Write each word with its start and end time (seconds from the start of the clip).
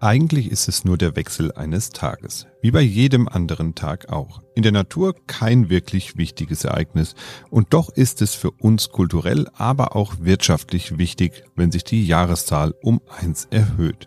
Eigentlich 0.00 0.52
ist 0.52 0.68
es 0.68 0.84
nur 0.84 0.96
der 0.96 1.16
Wechsel 1.16 1.50
eines 1.50 1.90
Tages, 1.90 2.46
wie 2.62 2.70
bei 2.70 2.80
jedem 2.80 3.26
anderen 3.26 3.74
Tag 3.74 4.10
auch. 4.10 4.40
In 4.54 4.62
der 4.62 4.70
Natur 4.70 5.16
kein 5.26 5.70
wirklich 5.70 6.16
wichtiges 6.16 6.62
Ereignis 6.62 7.16
und 7.50 7.74
doch 7.74 7.88
ist 7.88 8.22
es 8.22 8.36
für 8.36 8.52
uns 8.52 8.90
kulturell, 8.90 9.48
aber 9.54 9.96
auch 9.96 10.14
wirtschaftlich 10.20 10.98
wichtig, 10.98 11.42
wenn 11.56 11.72
sich 11.72 11.82
die 11.82 12.06
Jahreszahl 12.06 12.76
um 12.80 13.00
eins 13.08 13.48
erhöht. 13.50 14.06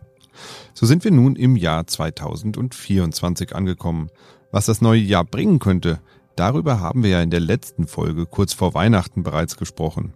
So 0.73 0.85
sind 0.85 1.03
wir 1.03 1.11
nun 1.11 1.35
im 1.35 1.57
Jahr 1.57 1.85
2024 1.85 3.53
angekommen. 3.53 4.09
Was 4.49 4.67
das 4.67 4.79
neue 4.79 5.01
Jahr 5.01 5.25
bringen 5.25 5.59
könnte, 5.59 5.99
Darüber 6.35 6.79
haben 6.79 7.03
wir 7.03 7.11
ja 7.11 7.21
in 7.21 7.29
der 7.29 7.39
letzten 7.39 7.87
Folge 7.87 8.25
kurz 8.25 8.53
vor 8.53 8.73
Weihnachten 8.73 9.23
bereits 9.23 9.57
gesprochen. 9.57 10.13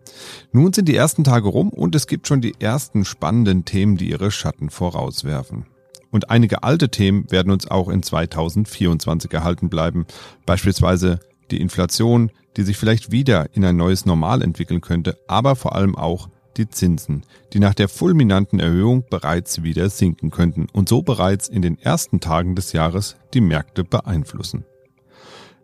Nun 0.52 0.74
sind 0.74 0.88
die 0.88 0.96
ersten 0.96 1.24
Tage 1.24 1.48
rum 1.48 1.70
und 1.70 1.96
es 1.96 2.08
gibt 2.08 2.28
schon 2.28 2.42
die 2.42 2.56
ersten 2.60 3.06
spannenden 3.06 3.66
Themen, 3.66 3.98
die 3.98 4.10
ihre 4.10 4.32
Schatten 4.32 4.70
vorauswerfen. 4.70 5.66
Und 6.12 6.30
einige 6.30 6.64
alte 6.64 6.90
Themen 6.90 7.30
werden 7.30 7.52
uns 7.52 7.70
auch 7.70 7.90
in 7.90 8.02
2024 8.02 9.34
erhalten 9.34 9.70
bleiben. 9.70 10.06
Beispielsweise 10.46 11.20
die 11.52 11.60
Inflation, 11.60 12.32
die 12.56 12.64
sich 12.64 12.78
vielleicht 12.78 13.12
wieder 13.12 13.54
in 13.54 13.66
ein 13.66 13.76
neues 13.76 14.06
Normal 14.06 14.42
entwickeln 14.42 14.82
könnte, 14.82 15.18
aber 15.28 15.56
vor 15.56 15.76
allem 15.76 15.96
auch 15.96 16.30
die 16.58 16.70
Zinsen, 16.70 17.24
die 17.54 17.60
nach 17.60 17.74
der 17.74 17.90
fulminanten 17.90 18.60
Erhöhung 18.60 19.04
bereits 19.10 19.64
wieder 19.64 19.90
sinken 19.90 20.32
könnten 20.32 20.68
und 20.72 20.88
so 20.88 21.02
bereits 21.02 21.50
in 21.50 21.62
den 21.62 21.78
ersten 21.78 22.22
Tagen 22.22 22.56
des 22.56 22.72
Jahres 22.72 23.18
die 23.34 23.42
Märkte 23.42 23.84
beeinflussen. 23.84 24.66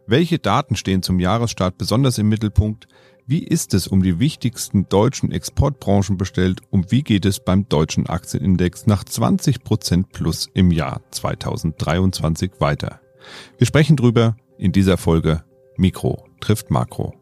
Welche 0.07 0.39
Daten 0.39 0.75
stehen 0.75 1.03
zum 1.03 1.19
Jahresstart 1.19 1.77
besonders 1.77 2.17
im 2.17 2.29
Mittelpunkt? 2.29 2.87
Wie 3.27 3.43
ist 3.43 3.73
es 3.73 3.87
um 3.87 4.03
die 4.03 4.19
wichtigsten 4.19 4.89
deutschen 4.89 5.31
Exportbranchen 5.31 6.17
bestellt 6.17 6.61
und 6.69 6.91
wie 6.91 7.03
geht 7.03 7.25
es 7.25 7.39
beim 7.39 7.69
deutschen 7.69 8.07
Aktienindex 8.07 8.87
nach 8.87 9.03
20 9.03 9.63
Prozent 9.63 10.11
plus 10.11 10.49
im 10.53 10.71
Jahr 10.71 11.01
2023 11.11 12.53
weiter? 12.59 12.99
Wir 13.57 13.67
sprechen 13.67 13.95
drüber 13.95 14.35
in 14.57 14.71
dieser 14.71 14.97
Folge 14.97 15.43
Mikro 15.77 16.25
trifft 16.39 16.71
Makro. 16.71 17.13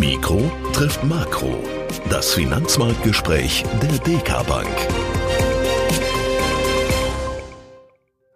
Mikro 0.00 0.50
trifft 0.72 1.04
Makro. 1.04 1.54
Das 2.10 2.34
Finanzmarktgespräch 2.34 3.64
der 3.80 3.98
DK 3.98 4.46
Bank. 4.46 5.13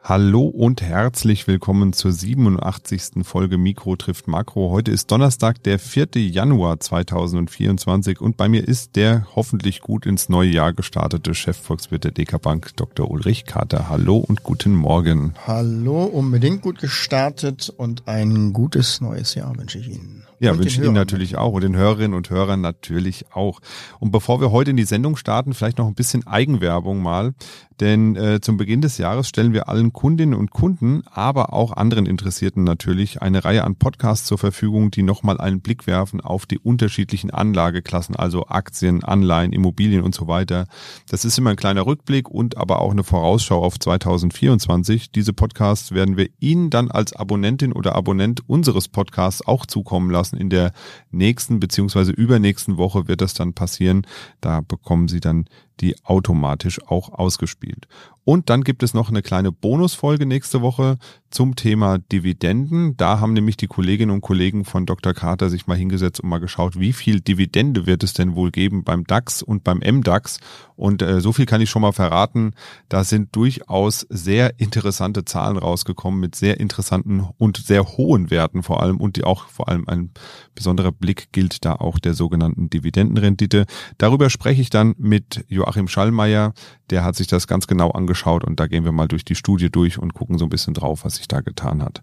Hallo 0.08 0.44
und 0.44 0.80
herzlich 0.80 1.46
willkommen 1.48 1.92
zur 1.92 2.12
87. 2.12 3.24
Folge 3.24 3.58
Mikro 3.58 3.94
trifft 3.94 4.26
Makro. 4.26 4.70
Heute 4.70 4.90
ist 4.90 5.10
Donnerstag, 5.10 5.62
der 5.64 5.78
4. 5.78 6.08
Januar 6.14 6.80
2024 6.80 8.22
und 8.22 8.38
bei 8.38 8.48
mir 8.48 8.66
ist 8.66 8.96
der 8.96 9.26
hoffentlich 9.36 9.82
gut 9.82 10.06
ins 10.06 10.30
neue 10.30 10.48
Jahr 10.48 10.72
gestartete 10.72 11.34
Chefvolkswirt 11.34 12.04
der 12.04 12.12
DK 12.12 12.40
Bank, 12.40 12.74
Dr. 12.76 13.10
Ulrich 13.10 13.44
Kater. 13.44 13.90
Hallo 13.90 14.16
und 14.16 14.44
guten 14.44 14.74
Morgen. 14.74 15.34
Hallo, 15.46 16.04
unbedingt 16.04 16.62
gut 16.62 16.78
gestartet 16.78 17.68
und 17.68 18.08
ein 18.08 18.54
gutes 18.54 19.02
neues 19.02 19.34
Jahr 19.34 19.58
wünsche 19.58 19.78
ich 19.78 19.88
Ihnen. 19.90 20.27
Ja, 20.41 20.56
wünsche 20.56 20.81
ich 20.81 20.84
Ihnen 20.84 20.94
natürlich 20.94 21.36
auch 21.36 21.53
und 21.53 21.62
den 21.62 21.77
Hörerinnen 21.77 22.14
und 22.14 22.31
Hörern 22.31 22.61
natürlich 22.61 23.27
auch. 23.33 23.61
Und 23.98 24.11
bevor 24.11 24.41
wir 24.41 24.50
heute 24.50 24.70
in 24.70 24.77
die 24.77 24.84
Sendung 24.84 25.17
starten, 25.17 25.55
vielleicht 25.55 25.78
noch 25.78 25.86
ein 25.86 25.94
bisschen 25.94 26.27
Eigenwerbung 26.27 27.03
mal. 27.03 27.34
Denn 27.81 28.17
äh, 28.17 28.41
zum 28.41 28.56
Beginn 28.56 28.81
des 28.81 28.98
Jahres 28.98 29.28
stellen 29.28 29.53
wir 29.53 29.69
allen 29.69 29.92
Kundinnen 29.92 30.34
und 30.34 30.50
Kunden, 30.50 31.03
aber 31.12 31.53
auch 31.53 31.72
anderen 31.72 32.06
Interessierten 32.06 32.64
natürlich 32.64 33.22
eine 33.22 33.44
Reihe 33.44 33.62
an 33.62 33.77
Podcasts 33.77 34.27
zur 34.27 34.39
Verfügung, 34.39 34.91
die 34.91 35.05
nochmal 35.05 35.41
einen 35.41 35.61
Blick 35.61 35.86
werfen 35.86 36.20
auf 36.20 36.44
die 36.44 36.59
unterschiedlichen 36.59 37.31
Anlageklassen, 37.31 38.16
also 38.16 38.47
Aktien, 38.48 39.05
Anleihen, 39.05 39.53
Immobilien 39.53 40.03
und 40.03 40.14
so 40.14 40.27
weiter. 40.27 40.66
Das 41.09 41.25
ist 41.25 41.39
immer 41.39 41.50
ein 41.50 41.56
kleiner 41.56 41.86
Rückblick 41.86 42.28
und 42.28 42.56
aber 42.56 42.81
auch 42.81 42.91
eine 42.91 43.05
Vorausschau 43.05 43.62
auf 43.62 43.78
2024. 43.78 45.12
Diese 45.12 45.33
Podcasts 45.33 45.92
werden 45.92 46.16
wir 46.16 46.31
Ihnen 46.41 46.70
dann 46.70 46.91
als 46.91 47.12
Abonnentin 47.12 47.72
oder 47.72 47.94
Abonnent 47.94 48.42
unseres 48.48 48.89
Podcasts 48.89 49.47
auch 49.47 49.66
zukommen 49.66 50.10
lassen. 50.10 50.28
In 50.37 50.50
der 50.50 50.72
nächsten 51.11 51.61
beziehungsweise 51.61 52.12
übernächsten 52.12 52.77
Woche 52.77 53.09
wird 53.09 53.21
das 53.21 53.34
dann 53.34 53.55
passieren. 53.55 54.06
Da 54.41 54.61
bekommen 54.61 55.09
Sie 55.09 55.21
dann 55.21 55.47
die 55.81 55.97
automatisch 56.05 56.81
auch 56.87 57.11
ausgespielt. 57.11 57.87
Und 58.28 58.50
dann 58.50 58.62
gibt 58.62 58.83
es 58.83 58.93
noch 58.93 59.09
eine 59.09 59.22
kleine 59.22 59.53
Bonusfolge 59.53 60.27
nächste 60.27 60.61
Woche 60.61 60.99
zum 61.31 61.56
Thema 61.56 61.97
Dividenden. 61.97 62.94
Da 62.99 63.21
haben 63.21 63.33
nämlich 63.33 63.56
die 63.56 63.69
Kolleginnen 63.69 64.11
und 64.11 64.21
Kollegen 64.21 64.66
von 64.66 64.84
Dr. 64.84 65.15
Carter 65.15 65.49
sich 65.49 65.66
mal 65.66 65.78
hingesetzt 65.78 66.21
und 66.21 66.28
mal 66.28 66.37
geschaut, 66.37 66.78
wie 66.78 66.93
viel 66.93 67.21
Dividende 67.21 67.87
wird 67.87 68.05
es 68.05 68.12
denn 68.12 68.34
wohl 68.34 68.50
geben 68.50 68.84
beim 68.84 69.05
DAX 69.05 69.43
und 69.43 69.65
beim 69.65 69.78
MDAX. 69.78 70.41
Und 70.77 71.00
äh, 71.00 71.22
so 71.22 71.33
viel 71.33 71.47
kann 71.47 71.62
ich 71.62 71.71
schon 71.71 71.81
mal 71.81 71.93
verraten. 71.93 72.53
Da 72.91 73.03
sind 73.03 73.34
durchaus 73.34 74.06
sehr 74.10 74.60
interessante 74.60 75.25
Zahlen 75.25 75.56
rausgekommen 75.56 76.21
mit 76.21 76.34
sehr 76.34 76.60
interessanten 76.60 77.27
und 77.39 77.56
sehr 77.56 77.84
hohen 77.97 78.31
Werten 78.31 78.62
vor 78.62 78.83
allem 78.83 78.99
und 78.99 79.16
die 79.16 79.25
auch 79.25 79.49
vor 79.49 79.69
allem 79.71 79.89
ein 79.89 80.10
besonderer 80.55 80.93
Blick 80.93 81.33
gilt 81.33 81.65
da 81.65 81.77
auch 81.77 81.99
der 81.99 82.12
sogenannten 82.12 82.69
Dividendenrendite. 82.69 83.65
Darüber 83.97 84.28
spreche 84.28 84.60
ich 84.60 84.69
dann 84.69 84.95
mit 84.99 85.47
Joachim 85.49 85.67
Schallmeier. 85.88 86.52
Der 86.90 87.04
hat 87.04 87.16
sich 87.16 87.26
das 87.26 87.46
ganz 87.46 87.66
genau 87.66 87.90
angeschaut 87.90 88.44
und 88.44 88.58
da 88.58 88.66
gehen 88.66 88.84
wir 88.84 88.92
mal 88.92 89.08
durch 89.08 89.24
die 89.24 89.34
Studie 89.34 89.70
durch 89.70 89.98
und 89.98 90.14
gucken 90.14 90.38
so 90.38 90.46
ein 90.46 90.48
bisschen 90.48 90.72
drauf, 90.72 91.04
was 91.04 91.16
sich 91.16 91.28
da 91.28 91.40
getan 91.40 91.82
hat. 91.82 92.02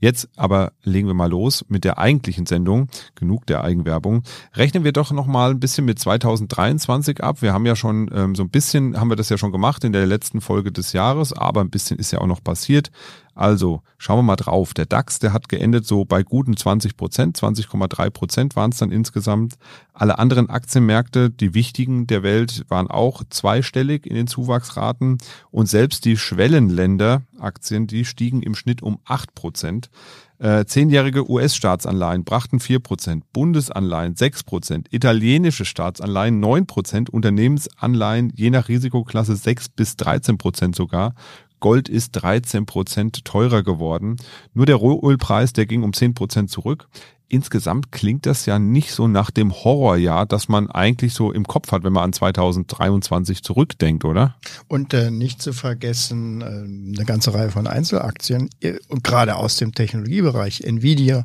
Jetzt 0.00 0.28
aber 0.36 0.72
legen 0.82 1.06
wir 1.06 1.14
mal 1.14 1.30
los 1.30 1.64
mit 1.68 1.84
der 1.84 1.98
eigentlichen 1.98 2.46
Sendung. 2.46 2.88
Genug 3.14 3.46
der 3.46 3.62
Eigenwerbung. 3.62 4.22
Rechnen 4.54 4.84
wir 4.84 4.92
doch 4.92 5.12
noch 5.12 5.26
mal 5.26 5.50
ein 5.50 5.60
bisschen 5.60 5.84
mit 5.84 5.98
2023 5.98 7.22
ab. 7.22 7.42
Wir 7.42 7.52
haben 7.52 7.66
ja 7.66 7.76
schon 7.76 8.10
ähm, 8.12 8.34
so 8.34 8.42
ein 8.42 8.50
bisschen, 8.50 8.98
haben 8.98 9.08
wir 9.08 9.16
das 9.16 9.28
ja 9.28 9.38
schon 9.38 9.52
gemacht 9.52 9.84
in 9.84 9.92
der 9.92 10.06
letzten 10.06 10.40
Folge 10.40 10.72
des 10.72 10.92
Jahres, 10.92 11.32
aber 11.32 11.60
ein 11.60 11.70
bisschen 11.70 11.98
ist 11.98 12.10
ja 12.10 12.20
auch 12.20 12.26
noch 12.26 12.42
passiert. 12.42 12.90
Also 13.34 13.82
schauen 13.98 14.18
wir 14.18 14.22
mal 14.22 14.36
drauf. 14.36 14.74
Der 14.74 14.86
DAX, 14.86 15.18
der 15.18 15.32
hat 15.32 15.48
geendet 15.48 15.86
so 15.86 16.04
bei 16.04 16.22
guten 16.22 16.56
20 16.56 16.96
Prozent, 16.96 17.38
20,3 17.38 18.10
Prozent 18.10 18.56
waren 18.56 18.70
es 18.70 18.78
dann 18.78 18.92
insgesamt. 18.92 19.54
Alle 19.92 20.18
anderen 20.18 20.50
Aktienmärkte, 20.50 21.30
die 21.30 21.54
wichtigen 21.54 22.06
der 22.06 22.22
Welt, 22.22 22.64
waren 22.68 22.88
auch 22.88 23.22
zweistellig 23.30 24.06
in 24.06 24.14
den 24.14 24.26
Zuwachsraten 24.26 25.18
und 25.50 25.68
selbst 25.68 26.04
die 26.04 26.16
Schwellenländer 26.16 27.22
Aktien, 27.38 27.86
die 27.86 28.04
stiegen 28.04 28.42
im 28.42 28.54
Schnitt 28.54 28.82
um 28.82 28.98
8 29.04 29.34
Prozent. 29.34 29.90
Äh, 30.38 30.66
zehnjährige 30.66 31.30
US-Staatsanleihen 31.30 32.24
brachten 32.24 32.58
4%, 32.58 33.22
Bundesanleihen 33.32 34.14
6%, 34.14 34.86
italienische 34.90 35.64
Staatsanleihen 35.64 36.42
9%, 36.44 37.08
Unternehmensanleihen 37.08 38.32
je 38.34 38.50
nach 38.50 38.68
Risikoklasse 38.68 39.36
6 39.36 39.68
bis 39.70 39.92
13% 39.92 40.74
sogar. 40.74 41.14
Gold 41.64 41.88
ist 41.88 42.10
13 42.12 42.66
Prozent 42.66 43.24
teurer 43.24 43.62
geworden. 43.62 44.18
Nur 44.52 44.66
der 44.66 44.76
Rohölpreis, 44.76 45.54
der 45.54 45.64
ging 45.64 45.82
um 45.82 45.94
10 45.94 46.12
Prozent 46.12 46.50
zurück. 46.50 46.88
Insgesamt 47.28 47.90
klingt 47.90 48.26
das 48.26 48.44
ja 48.44 48.58
nicht 48.58 48.90
so 48.90 49.08
nach 49.08 49.30
dem 49.30 49.50
Horrorjahr, 49.50 50.26
das 50.26 50.48
man 50.50 50.70
eigentlich 50.70 51.14
so 51.14 51.32
im 51.32 51.46
Kopf 51.46 51.72
hat, 51.72 51.82
wenn 51.82 51.94
man 51.94 52.04
an 52.04 52.12
2023 52.12 53.42
zurückdenkt, 53.42 54.04
oder? 54.04 54.36
Und 54.68 54.92
äh, 54.92 55.10
nicht 55.10 55.40
zu 55.40 55.54
vergessen, 55.54 56.42
äh, 56.42 56.98
eine 56.98 57.06
ganze 57.06 57.32
Reihe 57.32 57.50
von 57.50 57.66
Einzelaktien, 57.66 58.50
äh, 58.60 58.74
gerade 59.02 59.36
aus 59.36 59.56
dem 59.56 59.72
Technologiebereich, 59.72 60.64
Nvidia, 60.64 61.24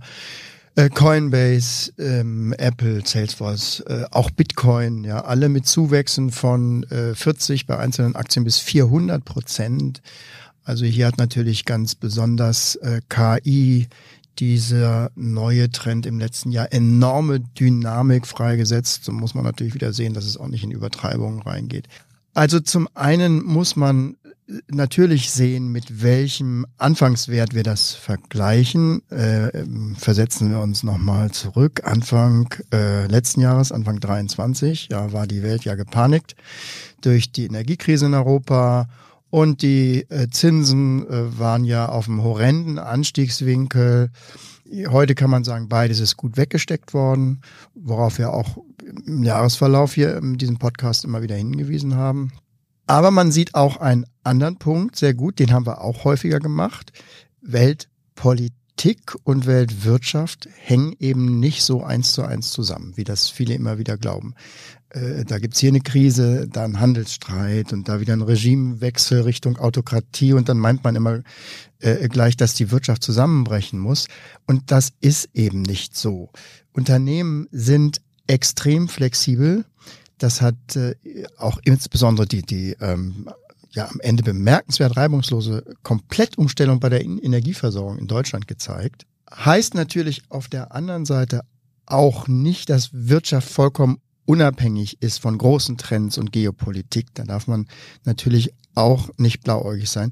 äh, 0.75 0.89
Coinbase, 0.89 1.91
ähm, 1.97 2.53
Apple, 2.57 3.01
Salesforce, 3.05 3.81
äh, 3.87 4.05
auch 4.11 4.29
Bitcoin, 4.31 5.03
ja, 5.03 5.21
alle 5.21 5.49
mit 5.49 5.67
Zuwächsen 5.67 6.31
von 6.31 6.83
äh, 6.83 7.15
40 7.15 7.65
bei 7.65 7.77
einzelnen 7.77 8.15
Aktien 8.15 8.43
bis 8.43 8.59
400 8.59 9.23
Prozent. 9.23 10.01
Also 10.63 10.85
hier 10.85 11.07
hat 11.07 11.17
natürlich 11.17 11.65
ganz 11.65 11.95
besonders 11.95 12.75
äh, 12.75 13.01
KI 13.09 13.87
dieser 14.39 15.11
neue 15.15 15.69
Trend 15.69 16.05
im 16.05 16.19
letzten 16.19 16.51
Jahr 16.51 16.71
enorme 16.71 17.39
Dynamik 17.39 18.25
freigesetzt. 18.25 19.03
So 19.03 19.11
muss 19.11 19.33
man 19.33 19.43
natürlich 19.43 19.73
wieder 19.73 19.91
sehen, 19.93 20.13
dass 20.13 20.25
es 20.25 20.37
auch 20.37 20.47
nicht 20.47 20.63
in 20.63 20.71
Übertreibungen 20.71 21.41
reingeht. 21.41 21.87
Also 22.33 22.59
zum 22.59 22.87
einen 22.93 23.43
muss 23.43 23.75
man 23.75 24.15
natürlich 24.69 25.31
sehen, 25.31 25.71
mit 25.71 26.01
welchem 26.01 26.65
Anfangswert 26.77 27.53
wir 27.53 27.63
das 27.63 27.93
vergleichen. 27.93 29.01
Äh, 29.09 29.63
versetzen 29.95 30.51
wir 30.51 30.59
uns 30.59 30.83
nochmal 30.83 31.31
zurück. 31.31 31.81
Anfang 31.83 32.53
äh, 32.73 33.05
letzten 33.07 33.41
Jahres, 33.41 33.71
Anfang 33.71 33.99
23, 33.99 34.89
ja, 34.91 35.13
war 35.13 35.27
die 35.27 35.43
Welt 35.43 35.65
ja 35.65 35.75
gepanikt 35.75 36.35
durch 37.01 37.31
die 37.31 37.45
Energiekrise 37.45 38.07
in 38.07 38.13
Europa 38.13 38.87
und 39.29 39.61
die 39.61 40.05
äh, 40.09 40.27
Zinsen 40.29 41.07
äh, 41.07 41.39
waren 41.39 41.63
ja 41.63 41.87
auf 41.87 42.07
einem 42.07 42.23
horrenden 42.23 42.79
Anstiegswinkel. 42.79 44.09
Heute 44.87 45.15
kann 45.15 45.29
man 45.29 45.43
sagen, 45.43 45.69
beides 45.69 45.99
ist 45.99 46.17
gut 46.17 46.37
weggesteckt 46.37 46.93
worden, 46.93 47.41
worauf 47.75 48.17
wir 48.17 48.33
auch 48.33 48.57
im 49.05 49.23
Jahresverlauf 49.23 49.93
hier 49.93 50.17
in 50.17 50.37
diesem 50.37 50.57
Podcast 50.57 51.05
immer 51.05 51.21
wieder 51.21 51.35
hingewiesen 51.35 51.95
haben. 51.95 52.31
Aber 52.89 53.11
man 53.11 53.31
sieht 53.31 53.53
auch 53.53 53.77
einen 53.77 54.05
anderen 54.23 54.57
Punkt 54.57 54.95
sehr 54.95 55.13
gut, 55.13 55.37
den 55.37 55.53
haben 55.53 55.67
wir 55.67 55.81
auch 55.81 56.05
häufiger 56.05 56.39
gemacht. 56.39 56.91
Weltpolitik 57.41 58.59
Politik 58.79 59.15
und 59.25 59.45
Weltwirtschaft 59.45 60.47
hängen 60.55 60.95
eben 60.99 61.37
nicht 61.41 61.63
so 61.63 61.83
eins 61.83 62.13
zu 62.13 62.23
eins 62.23 62.51
zusammen, 62.51 62.93
wie 62.95 63.03
das 63.03 63.29
viele 63.29 63.53
immer 63.53 63.77
wieder 63.77 63.97
glauben. 63.97 64.35
Äh, 64.87 65.25
da 65.25 65.37
gibt's 65.37 65.59
hier 65.59 65.67
eine 65.67 65.81
Krise, 65.81 66.47
da 66.47 66.63
einen 66.63 66.79
Handelsstreit 66.79 67.73
und 67.73 67.89
da 67.89 67.99
wieder 67.99 68.13
ein 68.13 68.21
Regimewechsel 68.21 69.23
Richtung 69.23 69.57
Autokratie 69.57 70.31
und 70.31 70.47
dann 70.47 70.59
meint 70.59 70.85
man 70.85 70.95
immer 70.95 71.23
äh, 71.79 72.07
gleich, 72.07 72.37
dass 72.37 72.53
die 72.53 72.71
Wirtschaft 72.71 73.03
zusammenbrechen 73.03 73.79
muss. 73.79 74.07
Und 74.47 74.71
das 74.71 74.93
ist 75.01 75.27
eben 75.33 75.61
nicht 75.61 75.97
so. 75.97 76.29
Unternehmen 76.71 77.49
sind 77.51 77.99
extrem 78.27 78.87
flexibel. 78.87 79.65
Das 80.19 80.41
hat 80.41 80.75
äh, 80.75 80.95
auch 81.37 81.59
insbesondere 81.63 82.27
die, 82.27 82.43
die 82.43 82.75
ähm, 82.79 83.29
ja 83.71 83.87
am 83.89 83.99
Ende 84.01 84.23
bemerkenswert 84.23 84.97
reibungslose 84.97 85.63
Komplettumstellung 85.83 86.79
bei 86.79 86.89
der 86.89 87.03
Energieversorgung 87.03 87.97
in 87.97 88.07
Deutschland 88.07 88.47
gezeigt. 88.47 89.05
Heißt 89.33 89.73
natürlich 89.73 90.23
auf 90.29 90.47
der 90.47 90.73
anderen 90.73 91.05
Seite 91.05 91.41
auch 91.85 92.27
nicht, 92.27 92.69
dass 92.69 92.89
Wirtschaft 92.93 93.49
vollkommen 93.49 93.99
unabhängig 94.25 95.01
ist 95.01 95.19
von 95.19 95.37
großen 95.37 95.77
Trends 95.77 96.17
und 96.17 96.31
Geopolitik. 96.31 97.07
Da 97.15 97.23
darf 97.23 97.47
man 97.47 97.67
natürlich 98.03 98.53
auch 98.75 99.09
nicht 99.17 99.43
blauäugig 99.43 99.89
sein. 99.89 100.11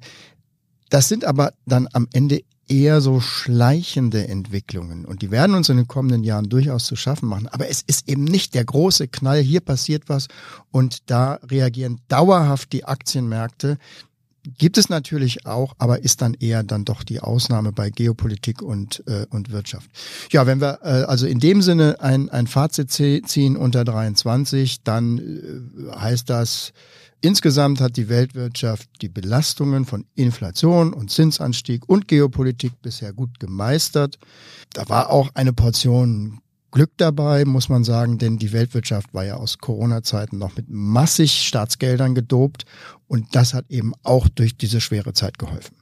Das 0.89 1.07
sind 1.07 1.25
aber 1.25 1.54
dann 1.65 1.88
am 1.94 2.07
Ende 2.13 2.42
eher 2.69 3.02
so 3.02 3.19
schleichende 3.19 4.28
Entwicklungen 4.28 5.06
und 5.06 5.22
die 5.22 5.31
werden 5.31 5.56
uns 5.56 5.69
in 5.69 5.78
den 5.78 5.88
kommenden 5.88 6.24
Jahren 6.24 6.50
durchaus 6.50 6.86
zu 6.86 6.96
schaffen 6.96 7.30
machen. 7.30 7.48
Aber 7.48 7.69
es 7.69 7.81
ist 7.81 8.10
eben 8.10 8.24
nicht 8.24 8.54
der 8.54 8.66
große 8.66 9.08
Knall, 9.08 9.42
hier 9.42 9.62
passiert 9.62 10.04
was 10.08 10.28
und 10.72 11.10
da 11.10 11.40
reagieren 11.50 12.00
dauerhaft 12.08 12.74
die 12.74 12.86
Aktienmärkte. 12.86 13.78
Gibt 14.58 14.78
es 14.78 14.88
natürlich 14.88 15.46
auch, 15.46 15.74
aber 15.78 16.04
ist 16.04 16.22
dann 16.22 16.34
eher 16.34 16.64
dann 16.64 16.86
doch 16.86 17.04
die 17.04 17.19
Ausnahme 17.19 17.74
bei 17.74 17.90
Geopolitik 17.90 18.62
und, 18.62 19.04
äh, 19.06 19.25
und 19.30 19.52
Wirtschaft. 19.52 19.90
Ja, 20.31 20.46
wenn 20.46 20.62
wir 20.62 20.80
äh, 20.84 21.04
also 21.04 21.28
in 21.28 21.40
dem 21.40 21.62
Sinne 21.62 21.98
ein, 22.00 22.30
ein 22.30 22.48
Fazit 22.48 22.92
ziehen 22.92 23.58
unter 23.58 23.84
23, 23.84 24.84
dann 24.84 25.18
äh, 25.18 25.96
heißt 25.98 26.30
das, 26.30 26.72
insgesamt 27.22 27.81
hat 27.81 27.98
die 27.98 28.10
Weltwirtschaft 28.10 28.90
die 29.02 29.10
Belastungen 29.10 29.86
von 29.86 30.06
Inflation 30.16 30.94
und 30.94 31.12
Zinsanstieg 31.12 31.88
und 31.88 32.08
Geopolitik 32.08 32.81
bisher 32.81 33.14
gut 33.14 33.40
gemeistert. 33.40 34.18
Da 34.74 34.88
war 34.90 35.10
auch 35.10 35.30
eine 35.34 35.54
Portion 35.54 36.42
Glück 36.72 36.92
dabei, 36.98 37.46
muss 37.46 37.69
man 37.69 37.84
sagen, 37.84 38.18
denn 38.18 38.38
die 38.38 38.52
Weltwirtschaft 38.52 39.14
war 39.14 39.25
ja 39.25 39.36
aus 39.36 39.58
Corona-Zeiten 39.58 40.38
noch 40.38 40.56
mit 40.56 40.66
massig 40.69 41.46
Staatsgeldern 41.48 42.14
gedopt 42.14 42.66
und 43.08 43.36
das 43.36 43.54
hat 43.54 43.66
eben 43.69 43.94
auch 44.04 44.28
durch 44.30 44.58
diese 44.58 44.81
schwere 44.81 45.14
Zeit 45.14 45.40
geholfen. 45.40 45.75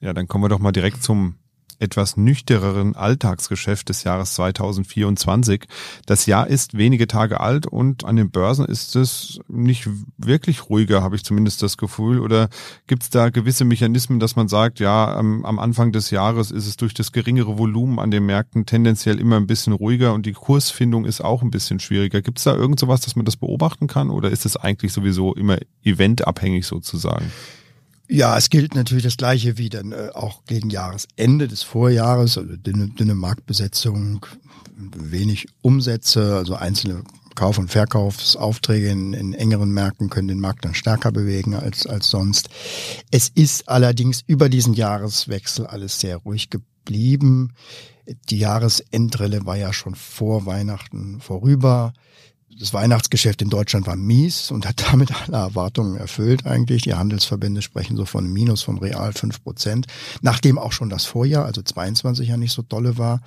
Ja, 0.00 0.12
dann 0.12 0.26
kommen 0.26 0.44
wir 0.44 0.48
doch 0.48 0.58
mal 0.58 0.72
direkt 0.72 1.02
zum 1.02 1.36
etwas 1.82 2.16
nüchtereren 2.16 2.94
Alltagsgeschäft 2.96 3.88
des 3.88 4.04
Jahres 4.04 4.34
2024. 4.34 5.64
Das 6.06 6.26
Jahr 6.26 6.46
ist 6.46 6.78
wenige 6.78 7.06
Tage 7.06 7.40
alt 7.40 7.66
und 7.66 8.04
an 8.04 8.16
den 8.16 8.30
Börsen 8.30 8.64
ist 8.64 8.96
es 8.96 9.40
nicht 9.48 9.88
wirklich 10.16 10.70
ruhiger, 10.70 11.02
habe 11.02 11.16
ich 11.16 11.24
zumindest 11.24 11.62
das 11.62 11.76
Gefühl. 11.76 12.20
Oder 12.20 12.48
gibt 12.86 13.02
es 13.02 13.10
da 13.10 13.30
gewisse 13.30 13.64
Mechanismen, 13.64 14.20
dass 14.20 14.36
man 14.36 14.48
sagt, 14.48 14.80
ja, 14.80 15.14
am, 15.16 15.44
Anfang 15.44 15.92
des 15.92 16.10
Jahres 16.10 16.50
ist 16.50 16.66
es 16.66 16.76
durch 16.76 16.94
das 16.94 17.12
geringere 17.12 17.58
Volumen 17.58 17.98
an 17.98 18.10
den 18.10 18.24
Märkten 18.24 18.64
tendenziell 18.64 19.18
immer 19.18 19.36
ein 19.36 19.46
bisschen 19.46 19.72
ruhiger 19.72 20.14
und 20.14 20.24
die 20.24 20.32
Kursfindung 20.32 21.04
ist 21.04 21.20
auch 21.20 21.42
ein 21.42 21.50
bisschen 21.50 21.80
schwieriger. 21.80 22.22
Gibt 22.22 22.38
es 22.38 22.44
da 22.44 22.54
irgend 22.54 22.78
sowas, 22.78 23.00
dass 23.00 23.16
man 23.16 23.24
das 23.24 23.36
beobachten 23.36 23.88
kann 23.88 24.10
oder 24.10 24.30
ist 24.30 24.46
es 24.46 24.56
eigentlich 24.56 24.92
sowieso 24.92 25.34
immer 25.34 25.58
eventabhängig 25.82 26.66
sozusagen? 26.66 27.30
Ja, 28.12 28.36
es 28.36 28.50
gilt 28.50 28.74
natürlich 28.74 29.04
das 29.04 29.16
Gleiche 29.16 29.56
wie 29.56 29.70
dann 29.70 29.92
äh, 29.92 30.10
auch 30.12 30.44
gegen 30.44 30.68
Jahresende 30.68 31.48
des 31.48 31.62
Vorjahres, 31.62 32.36
also 32.36 32.56
dünne, 32.56 32.88
dünne 32.88 33.14
Marktbesetzung, 33.14 34.26
wenig 34.76 35.46
Umsätze, 35.62 36.36
also 36.36 36.54
einzelne 36.54 37.04
Kauf- 37.34 37.56
und 37.56 37.70
Verkaufsaufträge 37.70 38.90
in, 38.90 39.14
in 39.14 39.32
engeren 39.32 39.70
Märkten 39.70 40.10
können 40.10 40.28
den 40.28 40.40
Markt 40.40 40.66
dann 40.66 40.74
stärker 40.74 41.10
bewegen 41.10 41.54
als, 41.54 41.86
als 41.86 42.10
sonst. 42.10 42.50
Es 43.10 43.30
ist 43.30 43.70
allerdings 43.70 44.22
über 44.26 44.50
diesen 44.50 44.74
Jahreswechsel 44.74 45.66
alles 45.66 45.98
sehr 45.98 46.18
ruhig 46.18 46.50
geblieben. 46.50 47.54
Die 48.28 48.40
Jahresendrille 48.40 49.46
war 49.46 49.56
ja 49.56 49.72
schon 49.72 49.94
vor 49.94 50.44
Weihnachten 50.44 51.18
vorüber 51.22 51.94
das 52.58 52.72
Weihnachtsgeschäft 52.74 53.42
in 53.42 53.50
Deutschland 53.50 53.86
war 53.86 53.96
mies 53.96 54.50
und 54.50 54.66
hat 54.66 54.84
damit 54.92 55.10
alle 55.22 55.36
Erwartungen 55.36 55.96
erfüllt 55.96 56.46
eigentlich. 56.46 56.82
Die 56.82 56.94
Handelsverbände 56.94 57.62
sprechen 57.62 57.96
so 57.96 58.04
von 58.04 58.32
Minus 58.32 58.62
von 58.62 58.78
real 58.78 59.12
fünf 59.12 59.42
Prozent, 59.42 59.86
nachdem 60.20 60.58
auch 60.58 60.72
schon 60.72 60.90
das 60.90 61.04
Vorjahr, 61.04 61.44
also 61.44 61.62
22 61.62 62.28
ja 62.28 62.36
nicht 62.36 62.52
so 62.52 62.62
dolle 62.62 62.98
war. 62.98 63.20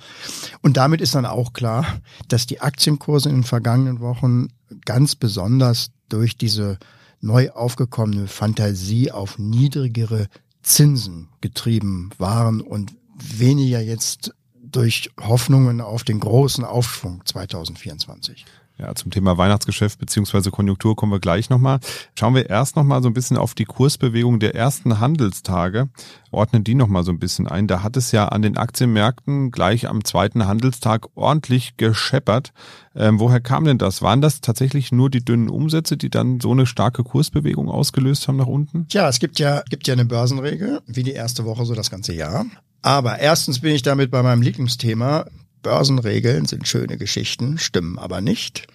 Und 0.62 0.76
damit 0.76 1.00
ist 1.00 1.14
dann 1.14 1.26
auch 1.26 1.52
klar, 1.52 2.00
dass 2.28 2.46
die 2.46 2.60
Aktienkurse 2.60 3.28
in 3.28 3.36
den 3.36 3.44
vergangenen 3.44 4.00
Wochen 4.00 4.48
ganz 4.84 5.14
besonders 5.14 5.90
durch 6.08 6.36
diese 6.36 6.78
neu 7.20 7.50
aufgekommene 7.50 8.28
Fantasie 8.28 9.10
auf 9.10 9.38
niedrigere 9.38 10.28
Zinsen 10.62 11.28
getrieben 11.40 12.10
waren 12.18 12.60
und 12.60 12.94
weniger 13.16 13.80
jetzt 13.80 14.34
durch 14.54 15.10
Hoffnungen 15.20 15.80
auf 15.80 16.04
den 16.04 16.20
großen 16.20 16.64
Aufschwung 16.64 17.22
2024. 17.24 18.44
Ja, 18.78 18.94
zum 18.94 19.10
Thema 19.10 19.38
Weihnachtsgeschäft 19.38 19.98
beziehungsweise 19.98 20.50
Konjunktur 20.50 20.96
kommen 20.96 21.10
wir 21.10 21.18
gleich 21.18 21.48
nochmal. 21.48 21.80
Schauen 22.18 22.34
wir 22.34 22.50
erst 22.50 22.76
nochmal 22.76 23.02
so 23.02 23.08
ein 23.08 23.14
bisschen 23.14 23.38
auf 23.38 23.54
die 23.54 23.64
Kursbewegung 23.64 24.38
der 24.38 24.54
ersten 24.54 25.00
Handelstage, 25.00 25.88
ordnen 26.30 26.62
die 26.62 26.74
nochmal 26.74 27.02
so 27.02 27.10
ein 27.10 27.18
bisschen 27.18 27.48
ein. 27.48 27.68
Da 27.68 27.82
hat 27.82 27.96
es 27.96 28.12
ja 28.12 28.28
an 28.28 28.42
den 28.42 28.58
Aktienmärkten 28.58 29.50
gleich 29.50 29.88
am 29.88 30.04
zweiten 30.04 30.46
Handelstag 30.46 31.06
ordentlich 31.14 31.78
gescheppert. 31.78 32.52
Ähm, 32.94 33.18
woher 33.18 33.40
kam 33.40 33.64
denn 33.64 33.78
das? 33.78 34.02
Waren 34.02 34.20
das 34.20 34.42
tatsächlich 34.42 34.92
nur 34.92 35.08
die 35.08 35.24
dünnen 35.24 35.48
Umsätze, 35.48 35.96
die 35.96 36.10
dann 36.10 36.40
so 36.40 36.52
eine 36.52 36.66
starke 36.66 37.02
Kursbewegung 37.02 37.70
ausgelöst 37.70 38.28
haben 38.28 38.36
nach 38.36 38.46
unten? 38.46 38.88
Tja, 38.88 39.08
es 39.08 39.20
gibt 39.20 39.38
ja, 39.38 39.62
gibt 39.70 39.86
ja 39.86 39.94
eine 39.94 40.04
Börsenregel, 40.04 40.82
wie 40.86 41.02
die 41.02 41.12
erste 41.12 41.46
Woche 41.46 41.64
so 41.64 41.74
das 41.74 41.90
ganze 41.90 42.12
Jahr. 42.12 42.44
Aber 42.82 43.18
erstens 43.18 43.60
bin 43.60 43.74
ich 43.74 43.82
damit 43.82 44.10
bei 44.10 44.22
meinem 44.22 44.42
Lieblingsthema. 44.42 45.24
Börsenregeln 45.66 46.46
sind 46.46 46.68
schöne 46.68 46.96
Geschichten, 46.96 47.58
stimmen 47.58 47.98
aber 47.98 48.20
nicht. 48.20 48.68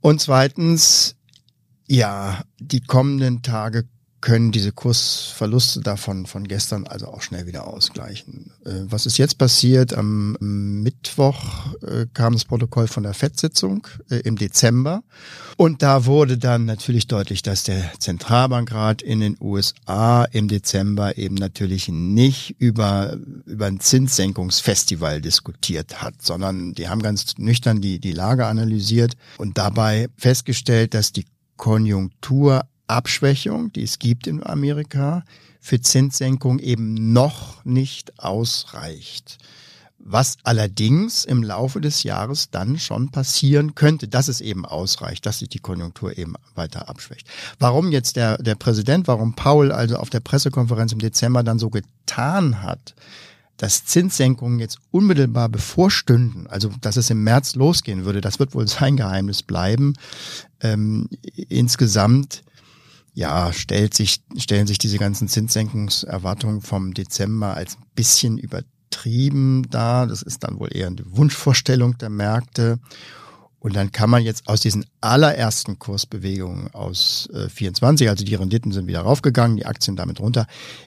Und 0.00 0.18
zweitens, 0.18 1.14
ja, 1.86 2.42
die 2.58 2.80
kommenden 2.80 3.42
Tage 3.42 3.84
können 4.20 4.50
diese 4.50 4.72
Kursverluste 4.72 5.80
davon 5.80 6.26
von 6.26 6.46
gestern 6.48 6.86
also 6.86 7.06
auch 7.06 7.22
schnell 7.22 7.46
wieder 7.46 7.66
ausgleichen. 7.66 8.52
Äh, 8.64 8.82
was 8.84 9.06
ist 9.06 9.18
jetzt 9.18 9.38
passiert? 9.38 9.94
Am 9.94 10.36
Mittwoch 10.40 11.72
äh, 11.82 12.06
kam 12.12 12.32
das 12.32 12.44
Protokoll 12.44 12.88
von 12.88 13.04
der 13.04 13.14
FED-Sitzung 13.14 13.86
äh, 14.10 14.16
im 14.16 14.36
Dezember 14.36 15.02
und 15.56 15.82
da 15.82 16.04
wurde 16.06 16.36
dann 16.36 16.64
natürlich 16.64 17.06
deutlich, 17.06 17.42
dass 17.42 17.62
der 17.62 17.92
Zentralbankrat 17.98 19.02
in 19.02 19.20
den 19.20 19.36
USA 19.40 20.24
im 20.24 20.48
Dezember 20.48 21.16
eben 21.16 21.36
natürlich 21.36 21.88
nicht 21.88 22.56
über 22.58 23.16
über 23.46 23.66
ein 23.66 23.80
Zinssenkungsfestival 23.80 25.20
diskutiert 25.20 26.02
hat, 26.02 26.22
sondern 26.22 26.74
die 26.74 26.88
haben 26.88 27.02
ganz 27.02 27.38
nüchtern 27.38 27.80
die 27.80 28.00
die 28.00 28.12
Lage 28.12 28.46
analysiert 28.46 29.14
und 29.36 29.58
dabei 29.58 30.08
festgestellt, 30.16 30.94
dass 30.94 31.12
die 31.12 31.26
Konjunktur 31.56 32.62
Abschwächung, 32.88 33.72
die 33.72 33.82
es 33.82 33.98
gibt 33.98 34.26
in 34.26 34.44
Amerika, 34.44 35.24
für 35.60 35.80
Zinssenkung 35.80 36.58
eben 36.58 37.12
noch 37.12 37.64
nicht 37.64 38.18
ausreicht. 38.18 39.38
Was 39.98 40.38
allerdings 40.44 41.24
im 41.24 41.42
Laufe 41.42 41.80
des 41.80 42.02
Jahres 42.02 42.50
dann 42.50 42.78
schon 42.78 43.10
passieren 43.10 43.74
könnte, 43.74 44.08
dass 44.08 44.28
es 44.28 44.40
eben 44.40 44.64
ausreicht, 44.64 45.26
dass 45.26 45.40
sich 45.40 45.48
die 45.48 45.58
Konjunktur 45.58 46.16
eben 46.16 46.34
weiter 46.54 46.88
abschwächt. 46.88 47.26
Warum 47.58 47.92
jetzt 47.92 48.16
der, 48.16 48.38
der 48.38 48.54
Präsident, 48.54 49.08
warum 49.08 49.34
Paul 49.34 49.72
also 49.72 49.96
auf 49.96 50.08
der 50.08 50.20
Pressekonferenz 50.20 50.92
im 50.92 51.00
Dezember 51.00 51.42
dann 51.42 51.58
so 51.58 51.68
getan 51.68 52.62
hat, 52.62 52.94
dass 53.58 53.84
Zinssenkungen 53.84 54.60
jetzt 54.60 54.78
unmittelbar 54.92 55.48
bevorstünden, 55.48 56.46
also 56.46 56.70
dass 56.80 56.96
es 56.96 57.10
im 57.10 57.24
März 57.24 57.56
losgehen 57.56 58.04
würde, 58.04 58.20
das 58.20 58.38
wird 58.38 58.54
wohl 58.54 58.68
sein 58.68 58.96
Geheimnis 58.96 59.42
bleiben. 59.42 59.94
Ähm, 60.60 61.08
insgesamt 61.48 62.44
ja, 63.18 63.52
stellt 63.52 63.94
sich, 63.94 64.20
stellen 64.36 64.68
sich 64.68 64.78
diese 64.78 64.96
ganzen 64.96 65.26
Zinssenkungserwartungen 65.26 66.60
vom 66.60 66.94
Dezember 66.94 67.54
als 67.54 67.74
ein 67.74 67.82
bisschen 67.96 68.38
übertrieben 68.38 69.66
dar. 69.70 70.06
Das 70.06 70.22
ist 70.22 70.44
dann 70.44 70.60
wohl 70.60 70.68
eher 70.70 70.86
eine 70.86 71.02
Wunschvorstellung 71.04 71.98
der 71.98 72.10
Märkte. 72.10 72.78
Und 73.58 73.74
dann 73.74 73.90
kann 73.90 74.08
man 74.08 74.22
jetzt 74.22 74.46
aus 74.46 74.60
diesen 74.60 74.86
allerersten 75.00 75.80
Kursbewegungen 75.80 76.72
aus 76.72 77.28
äh, 77.32 77.48
24, 77.48 78.08
also 78.08 78.24
die 78.24 78.36
Renditen 78.36 78.70
sind 78.70 78.86
wieder 78.86 79.00
raufgegangen, 79.00 79.56
die 79.56 79.66
Aktien 79.66 79.96
damit 79.96 80.20
runter, 80.20 80.46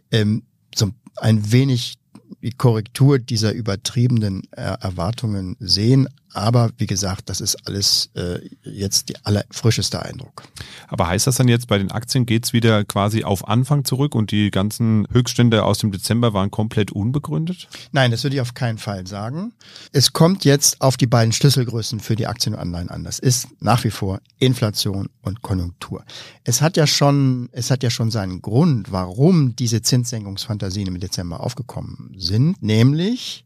ähm, 0.10 0.44
so 0.74 0.90
ein 1.18 1.52
wenig 1.52 1.96
die 2.42 2.52
Korrektur 2.52 3.20
dieser 3.20 3.52
übertriebenen 3.52 4.44
äh, 4.52 4.78
Erwartungen 4.80 5.58
sehen. 5.60 6.08
Aber 6.34 6.72
wie 6.78 6.88
gesagt, 6.88 7.30
das 7.30 7.42
ist 7.42 7.68
alles 7.68 8.10
äh, 8.16 8.40
jetzt 8.64 9.10
der 9.10 9.18
allerfrischeste 9.24 10.02
Eindruck. 10.02 10.44
Aber 10.88 11.08
heißt 11.08 11.28
das 11.28 11.36
dann 11.36 11.48
jetzt, 11.48 11.68
bei 11.68 11.78
den 11.78 11.92
Aktien 11.92 12.26
geht's 12.26 12.54
wieder 12.54 12.86
quasi 12.86 13.24
auf 13.24 13.48
Anfang 13.48 13.84
zurück 13.86 14.16
und 14.16 14.32
die 14.32 14.52
ganzen 14.52 15.08
Höchststände 15.12 15.64
aus 15.64 15.80
dem 15.80 15.92
Dezember 15.92 16.34
waren 16.34 16.52
komplett 16.52 16.92
unbegründet? 16.92 17.68
Nein, 17.92 18.12
das 18.12 18.24
würde 18.24 18.36
ich 18.36 18.42
auf 18.42 18.54
keinen 18.54 18.78
Fall 18.78 19.08
sagen. 19.08 19.54
Es 19.92 20.14
kommt 20.14 20.46
jetzt 20.46 20.82
auf 20.82 20.98
die 20.98 21.08
beiden 21.08 21.34
Schlüsselgrößen 21.34 22.00
für 22.00 22.16
die 22.16 22.28
Aktien 22.28 22.56
und 22.56 22.62
Anleihen 22.62 22.90
an. 22.90 23.04
Das 23.04 23.20
ist 23.20 23.48
nach 23.60 23.84
wie 23.84 23.92
vor 23.92 24.22
Inflation 24.40 25.10
und 25.22 25.42
Konjunktur. 25.42 26.04
Es 26.44 26.62
hat 26.62 26.78
ja 26.78 26.88
schon, 26.88 27.50
es 27.52 27.72
hat 27.72 27.84
ja 27.84 27.90
schon 27.90 28.12
seinen 28.12 28.42
Grund, 28.42 28.92
warum 28.92 29.56
diese 29.56 29.82
Zinssenkungsfantasien 29.82 30.88
im 30.88 31.00
Dezember 31.00 31.42
aufgekommen 31.42 32.16
sind, 32.18 32.62
nämlich 32.62 33.46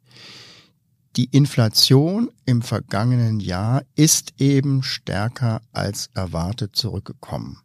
die 1.15 1.25
Inflation 1.25 2.29
im 2.45 2.62
vergangenen 2.62 3.39
Jahr 3.39 3.84
ist 3.95 4.34
eben 4.38 4.84
stärker 4.84 5.62
als 5.72 6.10
erwartet 6.13 6.75
zurückgekommen. 6.75 7.62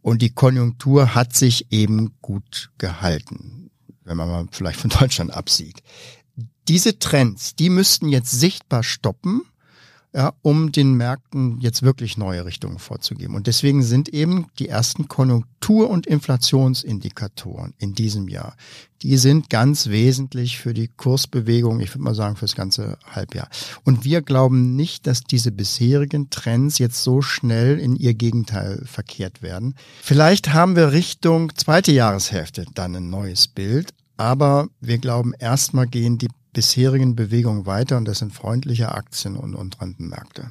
Und 0.00 0.22
die 0.22 0.30
Konjunktur 0.30 1.14
hat 1.14 1.34
sich 1.34 1.72
eben 1.72 2.14
gut 2.20 2.70
gehalten, 2.78 3.70
wenn 4.04 4.16
man 4.16 4.28
mal 4.28 4.46
vielleicht 4.50 4.80
von 4.80 4.90
Deutschland 5.00 5.32
absieht. 5.32 5.82
Diese 6.68 6.98
Trends, 6.98 7.54
die 7.54 7.68
müssten 7.68 8.08
jetzt 8.08 8.30
sichtbar 8.30 8.82
stoppen 8.82 9.42
ja, 10.14 10.32
um 10.42 10.70
den 10.70 10.94
Märkten 10.94 11.58
jetzt 11.60 11.82
wirklich 11.82 12.16
neue 12.16 12.44
Richtungen 12.44 12.78
vorzugeben. 12.78 13.34
Und 13.34 13.48
deswegen 13.48 13.82
sind 13.82 14.08
eben 14.10 14.46
die 14.60 14.68
ersten 14.68 15.08
Konjunktur- 15.08 15.90
und 15.90 16.06
Inflationsindikatoren 16.06 17.74
in 17.78 17.94
diesem 17.94 18.28
Jahr, 18.28 18.56
die 19.02 19.16
sind 19.16 19.50
ganz 19.50 19.88
wesentlich 19.88 20.58
für 20.58 20.72
die 20.72 20.88
Kursbewegung, 20.88 21.80
ich 21.80 21.90
würde 21.90 22.04
mal 22.04 22.14
sagen, 22.14 22.36
fürs 22.36 22.54
ganze 22.54 22.96
Halbjahr. 23.04 23.48
Und 23.84 24.04
wir 24.04 24.22
glauben 24.22 24.76
nicht, 24.76 25.06
dass 25.08 25.24
diese 25.24 25.50
bisherigen 25.50 26.30
Trends 26.30 26.78
jetzt 26.78 27.02
so 27.02 27.20
schnell 27.20 27.78
in 27.80 27.96
ihr 27.96 28.14
Gegenteil 28.14 28.82
verkehrt 28.86 29.42
werden. 29.42 29.74
Vielleicht 30.00 30.54
haben 30.54 30.76
wir 30.76 30.92
Richtung 30.92 31.52
zweite 31.56 31.90
Jahreshälfte 31.92 32.64
dann 32.74 32.94
ein 32.94 33.10
neues 33.10 33.48
Bild, 33.48 33.90
aber 34.16 34.68
wir 34.80 34.98
glauben, 34.98 35.34
erstmal 35.38 35.88
gehen 35.88 36.18
die 36.18 36.28
bisherigen 36.54 37.14
Bewegungen 37.14 37.66
weiter 37.66 37.98
und 37.98 38.06
das 38.06 38.20
sind 38.20 38.32
freundliche 38.32 38.92
Aktien 38.92 39.36
und, 39.36 39.54
und 39.54 39.80
Rentenmärkte. 39.82 40.50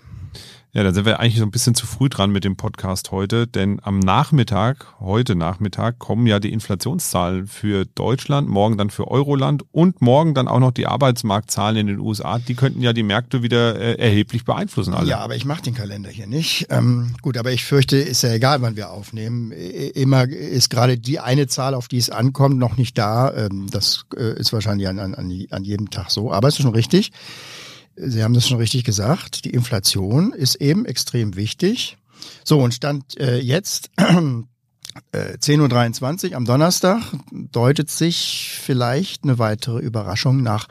Ja, 0.76 0.82
da 0.82 0.92
sind 0.92 1.06
wir 1.06 1.20
eigentlich 1.20 1.38
so 1.38 1.44
ein 1.44 1.52
bisschen 1.52 1.76
zu 1.76 1.86
früh 1.86 2.10
dran 2.10 2.32
mit 2.32 2.44
dem 2.44 2.56
Podcast 2.56 3.12
heute, 3.12 3.46
denn 3.46 3.80
am 3.84 4.00
Nachmittag, 4.00 4.88
heute 5.00 5.36
Nachmittag, 5.36 6.00
kommen 6.00 6.26
ja 6.26 6.40
die 6.40 6.52
Inflationszahlen 6.52 7.46
für 7.46 7.86
Deutschland, 7.86 8.50
morgen 8.50 8.76
dann 8.76 8.90
für 8.90 9.08
Euroland 9.08 9.64
und 9.72 10.02
morgen 10.02 10.34
dann 10.34 10.48
auch 10.48 10.60
noch 10.60 10.72
die 10.72 10.88
Arbeitsmarktzahlen 10.88 11.78
in 11.78 11.86
den 11.86 12.00
USA. 12.00 12.40
Die 12.40 12.56
könnten 12.56 12.82
ja 12.82 12.92
die 12.92 13.04
Märkte 13.04 13.44
wieder 13.44 13.80
äh, 13.80 14.00
erheblich 14.00 14.46
beeinflussen. 14.46 14.96
Alle. 14.96 15.08
Ja, 15.08 15.20
aber 15.20 15.36
ich 15.36 15.46
mache 15.46 15.62
den 15.62 15.76
Kalender 15.76 16.10
hier 16.10 16.26
nicht. 16.26 16.66
Ähm, 16.72 17.14
gut, 17.22 17.38
aber 17.38 17.52
ich 17.52 17.64
fürchte, 17.64 17.98
ist 17.98 18.24
ja 18.24 18.34
egal, 18.34 18.64
wann 18.64 18.76
wir 18.76 18.90
aufnehmen. 18.90 19.52
Immer 19.52 20.28
ist 20.28 20.72
gerade 20.72 20.98
die 20.98 21.20
eine 21.20 21.46
Zahl, 21.46 21.76
auf 21.76 21.88
die 21.88 22.00
es 22.00 22.10
ankommt, 22.10 22.58
noch 22.58 22.78
nicht 22.78 22.98
da. 22.98 23.32
Ähm, 23.32 23.68
das 23.70 24.06
äh, 24.18 24.40
ist 24.40 24.54
wahrscheinlich 24.54 24.88
an, 24.88 24.98
an, 24.98 25.14
an 25.52 25.64
jedem 25.64 25.92
Tag 25.92 26.10
so. 26.10 26.32
Aber 26.32 26.48
es 26.48 26.56
ist 26.56 26.64
schon 26.64 26.74
richtig. 26.74 27.12
Sie 27.96 28.24
haben 28.24 28.34
das 28.34 28.48
schon 28.48 28.58
richtig 28.58 28.84
gesagt, 28.84 29.46
die 29.46 29.52
Inflation 29.52 30.34
ist 30.34 30.56
eben 30.56 30.86
extrem 30.86 31.36
wichtig. 31.36 31.98
So, 32.44 32.60
und 32.60 32.74
Stand 32.74 33.20
äh, 33.20 33.40
jetzt 33.40 33.92
äh, 33.98 35.38
10.23 35.38 36.32
Uhr 36.32 36.38
am 36.38 36.46
Donnerstag 36.46 37.04
deutet 37.32 37.92
sich 37.92 38.58
vielleicht 38.62 39.24
eine 39.24 39.40
weitere 39.40 39.80
Überraschung 39.80 40.42
nach 40.42 40.68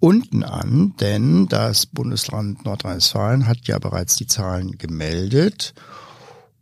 unten 0.00 0.42
an, 0.42 0.94
denn 1.00 1.46
das 1.48 1.86
Bundesland 1.86 2.64
Nordrhein-Westfalen 2.64 3.46
hat 3.46 3.66
ja 3.66 3.78
bereits 3.78 4.16
die 4.16 4.26
Zahlen 4.26 4.78
gemeldet. 4.78 5.74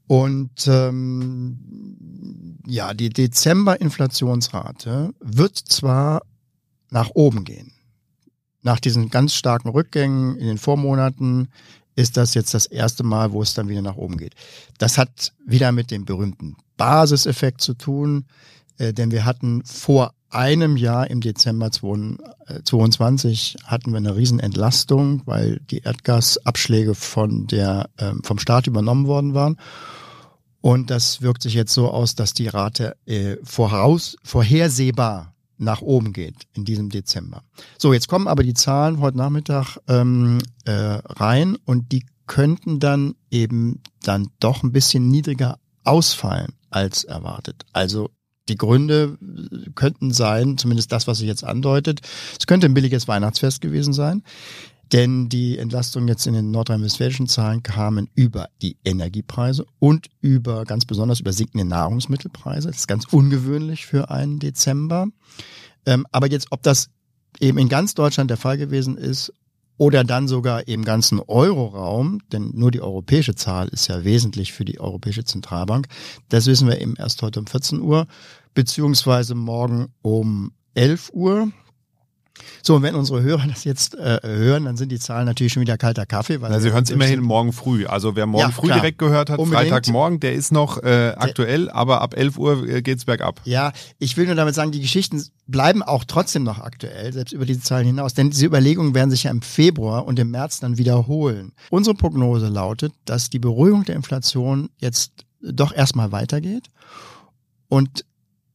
Und 0.06 0.66
ähm, 0.66 2.58
ja, 2.66 2.92
die 2.94 3.10
Dezember-Inflationsrate 3.10 5.14
wird 5.20 5.56
zwar 5.56 6.22
nach 6.90 7.10
oben 7.14 7.44
gehen 7.44 7.77
nach 8.62 8.80
diesen 8.80 9.10
ganz 9.10 9.34
starken 9.34 9.68
Rückgängen 9.68 10.36
in 10.36 10.46
den 10.46 10.58
Vormonaten 10.58 11.48
ist 11.94 12.16
das 12.16 12.34
jetzt 12.34 12.54
das 12.54 12.66
erste 12.66 13.02
Mal, 13.02 13.32
wo 13.32 13.42
es 13.42 13.54
dann 13.54 13.68
wieder 13.68 13.82
nach 13.82 13.96
oben 13.96 14.18
geht. 14.18 14.34
Das 14.78 14.98
hat 14.98 15.32
wieder 15.44 15.72
mit 15.72 15.90
dem 15.90 16.04
berühmten 16.04 16.56
Basiseffekt 16.76 17.60
zu 17.60 17.74
tun, 17.74 18.26
äh, 18.78 18.92
denn 18.92 19.10
wir 19.10 19.24
hatten 19.24 19.64
vor 19.64 20.12
einem 20.30 20.76
Jahr 20.76 21.10
im 21.10 21.20
Dezember 21.20 21.70
2022 21.70 23.56
äh, 23.56 23.64
hatten 23.64 23.90
wir 23.90 23.96
eine 23.96 24.14
Riesenentlastung, 24.14 25.22
weil 25.24 25.60
die 25.70 25.78
Erdgasabschläge 25.78 26.94
von 26.94 27.46
der, 27.46 27.88
ähm, 27.98 28.22
vom 28.22 28.38
Staat 28.38 28.66
übernommen 28.66 29.06
worden 29.06 29.34
waren. 29.34 29.56
Und 30.60 30.90
das 30.90 31.22
wirkt 31.22 31.42
sich 31.42 31.54
jetzt 31.54 31.72
so 31.72 31.90
aus, 31.90 32.14
dass 32.14 32.34
die 32.34 32.48
Rate 32.48 32.96
äh, 33.06 33.36
voraus, 33.42 34.16
vorhersehbar 34.22 35.34
nach 35.58 35.82
oben 35.82 36.12
geht 36.12 36.34
in 36.54 36.64
diesem 36.64 36.88
Dezember. 36.88 37.42
So, 37.78 37.92
jetzt 37.92 38.08
kommen 38.08 38.28
aber 38.28 38.42
die 38.42 38.54
Zahlen 38.54 39.00
heute 39.00 39.18
Nachmittag 39.18 39.78
ähm, 39.88 40.38
äh, 40.64 40.72
rein 40.72 41.56
und 41.64 41.92
die 41.92 42.06
könnten 42.26 42.78
dann 42.78 43.14
eben 43.30 43.82
dann 44.02 44.28
doch 44.38 44.62
ein 44.62 44.72
bisschen 44.72 45.08
niedriger 45.08 45.58
ausfallen 45.84 46.52
als 46.70 47.04
erwartet. 47.04 47.64
Also 47.72 48.10
die 48.48 48.56
Gründe 48.56 49.18
könnten 49.74 50.12
sein, 50.12 50.56
zumindest 50.58 50.92
das, 50.92 51.06
was 51.06 51.18
sich 51.18 51.26
jetzt 51.26 51.44
andeutet, 51.44 52.00
es 52.38 52.46
könnte 52.46 52.66
ein 52.66 52.74
billiges 52.74 53.08
Weihnachtsfest 53.08 53.60
gewesen 53.60 53.92
sein. 53.92 54.22
Denn 54.92 55.28
die 55.28 55.58
Entlastung 55.58 56.08
jetzt 56.08 56.26
in 56.26 56.34
den 56.34 56.50
nordrhein-westfälischen 56.50 57.26
Zahlen 57.26 57.62
kamen 57.62 58.08
über 58.14 58.48
die 58.62 58.78
Energiepreise 58.84 59.66
und 59.78 60.08
über, 60.20 60.64
ganz 60.64 60.86
besonders 60.86 61.20
über 61.20 61.32
sinkende 61.32 61.66
Nahrungsmittelpreise. 61.66 62.68
Das 62.68 62.78
ist 62.78 62.88
ganz 62.88 63.04
ungewöhnlich 63.10 63.86
für 63.86 64.10
einen 64.10 64.38
Dezember. 64.38 65.08
Ähm, 65.84 66.06
aber 66.10 66.30
jetzt, 66.30 66.48
ob 66.50 66.62
das 66.62 66.88
eben 67.40 67.58
in 67.58 67.68
ganz 67.68 67.94
Deutschland 67.94 68.30
der 68.30 68.38
Fall 68.38 68.56
gewesen 68.56 68.96
ist 68.96 69.32
oder 69.76 70.04
dann 70.04 70.26
sogar 70.26 70.66
im 70.66 70.84
ganzen 70.84 71.20
Euroraum, 71.20 72.20
denn 72.32 72.50
nur 72.54 72.70
die 72.70 72.80
europäische 72.80 73.34
Zahl 73.34 73.68
ist 73.68 73.86
ja 73.88 74.04
wesentlich 74.04 74.52
für 74.52 74.64
die 74.64 74.80
Europäische 74.80 75.24
Zentralbank, 75.24 75.86
das 76.28 76.46
wissen 76.46 76.66
wir 76.66 76.80
eben 76.80 76.96
erst 76.96 77.22
heute 77.22 77.40
um 77.40 77.46
14 77.46 77.80
Uhr, 77.80 78.06
beziehungsweise 78.54 79.34
morgen 79.34 79.88
um 80.02 80.52
11 80.74 81.10
Uhr. 81.12 81.52
So, 82.62 82.76
und 82.76 82.82
wenn 82.82 82.94
unsere 82.94 83.22
Hörer 83.22 83.46
das 83.46 83.64
jetzt 83.64 83.94
äh, 83.96 84.18
hören, 84.22 84.64
dann 84.64 84.76
sind 84.76 84.90
die 84.90 84.98
Zahlen 84.98 85.26
natürlich 85.26 85.52
schon 85.52 85.60
wieder 85.60 85.78
kalter 85.78 86.06
Kaffee. 86.06 86.40
Weil 86.40 86.50
Na, 86.50 86.60
Sie 86.60 86.72
hören 86.72 86.84
es 86.84 86.90
immerhin 86.90 87.20
morgen 87.20 87.52
früh. 87.52 87.86
Also 87.86 88.16
wer 88.16 88.26
morgen 88.26 88.50
ja, 88.50 88.50
früh 88.50 88.66
klar. 88.66 88.80
direkt 88.80 88.98
gehört 88.98 89.30
hat, 89.30 89.38
Unbedingt. 89.38 89.70
Freitagmorgen, 89.70 90.20
der 90.20 90.34
ist 90.34 90.52
noch 90.52 90.82
äh, 90.82 91.14
aktuell, 91.16 91.70
aber 91.70 92.00
ab 92.00 92.16
11 92.16 92.38
Uhr 92.38 92.68
äh, 92.68 92.82
geht's 92.82 93.04
bergab. 93.04 93.40
Ja, 93.44 93.72
ich 93.98 94.16
will 94.16 94.26
nur 94.26 94.34
damit 94.34 94.54
sagen, 94.54 94.72
die 94.72 94.80
Geschichten 94.80 95.24
bleiben 95.46 95.82
auch 95.82 96.04
trotzdem 96.04 96.42
noch 96.42 96.58
aktuell, 96.58 97.12
selbst 97.12 97.32
über 97.32 97.46
diese 97.46 97.60
Zahlen 97.60 97.86
hinaus. 97.86 98.14
Denn 98.14 98.30
diese 98.30 98.46
Überlegungen 98.46 98.94
werden 98.94 99.10
sich 99.10 99.24
ja 99.24 99.30
im 99.30 99.42
Februar 99.42 100.06
und 100.06 100.18
im 100.18 100.30
März 100.30 100.60
dann 100.60 100.78
wiederholen. 100.78 101.52
Unsere 101.70 101.94
Prognose 101.94 102.48
lautet, 102.48 102.92
dass 103.04 103.30
die 103.30 103.38
Beruhigung 103.38 103.84
der 103.84 103.96
Inflation 103.96 104.68
jetzt 104.78 105.12
doch 105.40 105.72
erstmal 105.72 106.12
weitergeht 106.12 106.68
und 107.68 108.04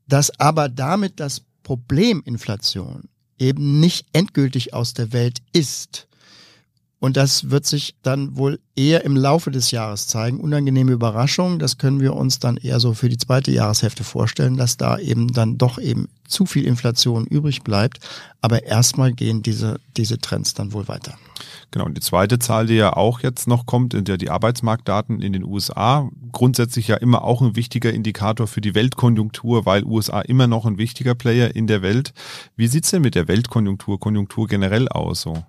dass 0.07 0.37
aber 0.39 0.69
damit 0.69 1.19
das 1.19 1.43
Problem 1.63 2.21
Inflation 2.25 3.03
eben 3.39 3.79
nicht 3.79 4.05
endgültig 4.13 4.73
aus 4.73 4.93
der 4.93 5.13
Welt 5.13 5.39
ist. 5.53 6.07
Und 7.03 7.17
das 7.17 7.49
wird 7.49 7.65
sich 7.65 7.95
dann 8.01 8.37
wohl 8.37 8.61
eher 8.77 9.03
im 9.03 9.17
Laufe 9.17 9.51
des 9.51 9.71
Jahres 9.71 10.07
zeigen. 10.07 10.39
Unangenehme 10.39 10.93
Überraschungen, 10.93 11.59
das 11.59 11.77
können 11.77 11.99
wir 11.99 12.13
uns 12.13 12.39
dann 12.39 12.55
eher 12.55 12.79
so 12.79 12.93
für 12.93 13.09
die 13.09 13.17
zweite 13.17 13.51
Jahreshälfte 13.51 14.05
vorstellen, 14.05 14.55
dass 14.55 14.77
da 14.77 14.97
eben 14.97 15.33
dann 15.33 15.57
doch 15.57 15.79
eben 15.79 16.07
zu 16.25 16.45
viel 16.45 16.63
Inflation 16.63 17.25
übrig 17.25 17.63
bleibt. 17.63 17.99
Aber 18.39 18.63
erstmal 18.63 19.11
gehen 19.11 19.43
diese, 19.43 19.81
diese 19.97 20.17
Trends 20.17 20.53
dann 20.53 20.71
wohl 20.71 20.87
weiter. 20.87 21.15
Genau, 21.71 21.87
und 21.87 21.97
die 21.97 22.01
zweite 22.01 22.39
Zahl, 22.39 22.67
die 22.67 22.75
ja 22.75 22.95
auch 22.95 23.19
jetzt 23.19 23.49
noch 23.49 23.65
kommt, 23.65 23.91
sind 23.91 24.07
ja 24.07 24.15
die 24.15 24.29
Arbeitsmarktdaten 24.29 25.21
in 25.21 25.33
den 25.33 25.43
USA. 25.43 26.09
Grundsätzlich 26.31 26.87
ja 26.87 26.95
immer 26.95 27.25
auch 27.25 27.41
ein 27.41 27.57
wichtiger 27.57 27.91
Indikator 27.91 28.47
für 28.47 28.61
die 28.61 28.75
Weltkonjunktur, 28.75 29.65
weil 29.65 29.83
USA 29.83 30.21
immer 30.21 30.47
noch 30.47 30.65
ein 30.65 30.77
wichtiger 30.77 31.15
Player 31.15 31.53
in 31.53 31.67
der 31.67 31.81
Welt. 31.81 32.13
Wie 32.55 32.67
sieht's 32.67 32.91
denn 32.91 33.01
mit 33.01 33.15
der 33.15 33.27
Weltkonjunktur, 33.27 33.99
Konjunktur 33.99 34.47
generell 34.47 34.87
aus 34.87 35.19
so? 35.19 35.43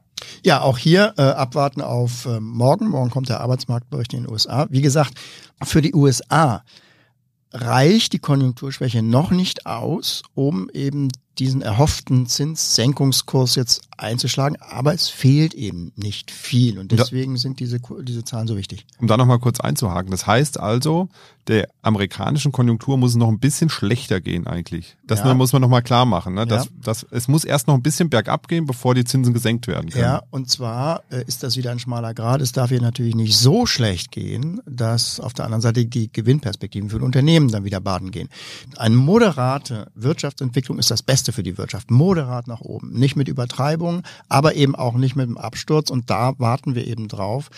Ja, 0.45 0.61
auch 0.61 0.79
hier 0.79 1.15
äh, 1.17 1.23
abwarten 1.23 1.81
auf 1.81 2.27
äh, 2.27 2.41
morgen. 2.41 2.89
Morgen 2.89 3.11
kommt 3.11 3.29
der 3.29 3.41
Arbeitsmarktbericht 3.41 4.15
in 4.15 4.25
den 4.25 4.33
USA. 4.33 4.67
Wie 4.71 4.83
gesagt, 4.83 5.15
für 5.63 5.83
die 5.83 5.95
USA 5.95 6.63
reicht 7.53 8.13
die 8.13 8.19
Konjunkturschwäche 8.19 9.03
noch 9.03 9.31
nicht 9.31 9.67
aus, 9.67 10.23
um 10.35 10.69
eben 10.71 11.09
diesen 11.39 11.63
erhofften 11.63 12.27
Zinssenkungskurs 12.27 13.55
jetzt 13.55 13.83
einzuschlagen, 13.97 14.57
aber 14.61 14.95
es 14.95 15.09
fehlt 15.09 15.55
eben 15.55 15.93
nicht 15.97 16.31
viel 16.31 16.79
und 16.79 16.93
deswegen 16.93 17.37
sind 17.37 17.61
diese, 17.61 17.79
diese 18.03 18.25
Zahlen 18.25 18.47
so 18.47 18.57
wichtig. 18.57 18.87
Um 18.99 19.07
da 19.07 19.17
nochmal 19.17 19.39
kurz 19.39 19.61
einzuhaken, 19.61 20.11
das 20.11 20.27
heißt 20.27 20.59
also, 20.59 21.09
der 21.47 21.69
amerikanischen 21.83 22.53
Konjunktur 22.53 22.97
muss 22.97 23.11
es 23.11 23.17
noch 23.17 23.29
ein 23.29 23.39
bisschen 23.39 23.69
schlechter 23.69 24.21
gehen 24.21 24.47
eigentlich. 24.47 24.97
Das 25.07 25.21
ja. 25.21 25.35
muss 25.35 25.53
man 25.53 25.61
nochmal 25.61 25.83
klar 25.83 26.07
machen. 26.07 26.35
Ne? 26.35 26.47
Das, 26.47 26.65
ja. 26.65 26.71
das, 26.83 27.07
es 27.11 27.29
muss 27.29 27.45
erst 27.45 27.69
noch 27.69 27.75
ein 27.75 27.83
bisschen 27.83 28.09
bergab 28.09 28.49
gehen, 28.49 28.65
bevor 28.65 28.95
die 28.95 29.05
Zinsen 29.05 29.35
gesenkt 29.35 29.67
werden 29.67 29.91
können. 29.91 30.05
Ja, 30.05 30.23
und 30.31 30.49
zwar 30.49 31.03
äh, 31.11 31.23
ist 31.27 31.43
das 31.43 31.57
wieder 31.57 31.71
ein 31.71 31.79
schmaler 31.79 32.15
Grad. 32.15 32.41
Es 32.41 32.53
darf 32.53 32.71
hier 32.71 32.81
natürlich 32.81 33.15
nicht 33.15 33.37
so 33.37 33.67
schlecht 33.67 34.11
gehen, 34.11 34.63
dass 34.65 35.21
auf 35.21 35.35
der 35.35 35.45
anderen 35.45 35.61
Seite 35.61 35.85
die 35.85 36.11
Gewinnperspektiven 36.11 36.89
für 36.89 36.99
Unternehmen 36.99 37.51
dann 37.51 37.65
wieder 37.65 37.81
baden 37.81 38.11
gehen. 38.11 38.31
Eine 38.77 38.97
moderate 38.97 39.91
Wirtschaftsentwicklung 39.95 40.79
ist 40.79 40.91
das 40.91 41.03
Beste 41.03 41.24
für 41.33 41.43
die 41.43 41.59
Wirtschaft. 41.59 41.91
Moderat 41.91 42.47
nach 42.47 42.61
oben. 42.61 42.93
Nicht 42.93 43.17
mit 43.17 43.29
Übertreibung, 43.29 44.03
aber 44.29 44.55
eben 44.55 44.75
auch 44.75 44.95
nicht 44.95 45.17
mit 45.17 45.27
dem 45.27 45.39
Absturz. 45.39 45.91
Und 45.91 46.11
da 46.11 46.39
warten 46.39 46.75
wir 46.75 46.87
eben 46.87 47.09
drauf, 47.09 47.51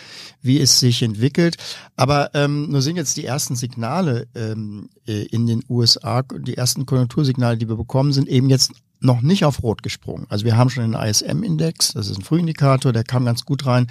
wie 0.42 0.60
es 0.60 0.80
sich 0.80 1.02
entwickelt. 1.02 1.56
Aber 1.96 2.30
ähm, 2.34 2.70
nur 2.70 2.82
sind 2.82 2.96
jetzt 2.96 3.16
die 3.16 3.24
ersten 3.24 3.56
Signale 3.56 4.26
ähm, 4.34 4.88
äh, 5.06 5.24
in 5.26 5.46
den 5.46 5.62
USA, 5.68 6.22
die 6.22 6.56
ersten 6.56 6.86
Konjunktursignale, 6.86 7.56
die 7.56 7.68
wir 7.68 7.76
bekommen, 7.76 8.12
sind 8.12 8.28
eben 8.28 8.50
jetzt 8.50 8.72
noch 9.00 9.20
nicht 9.20 9.44
auf 9.44 9.62
Rot 9.62 9.82
gesprungen. 9.82 10.26
Also 10.28 10.44
wir 10.44 10.56
haben 10.56 10.70
schon 10.70 10.90
den 10.90 11.00
ISM-Index, 11.00 11.92
das 11.92 12.08
ist 12.08 12.18
ein 12.18 12.24
Frühindikator, 12.24 12.92
der 12.92 13.04
kam 13.04 13.24
ganz 13.24 13.44
gut 13.44 13.66
rein 13.66 13.86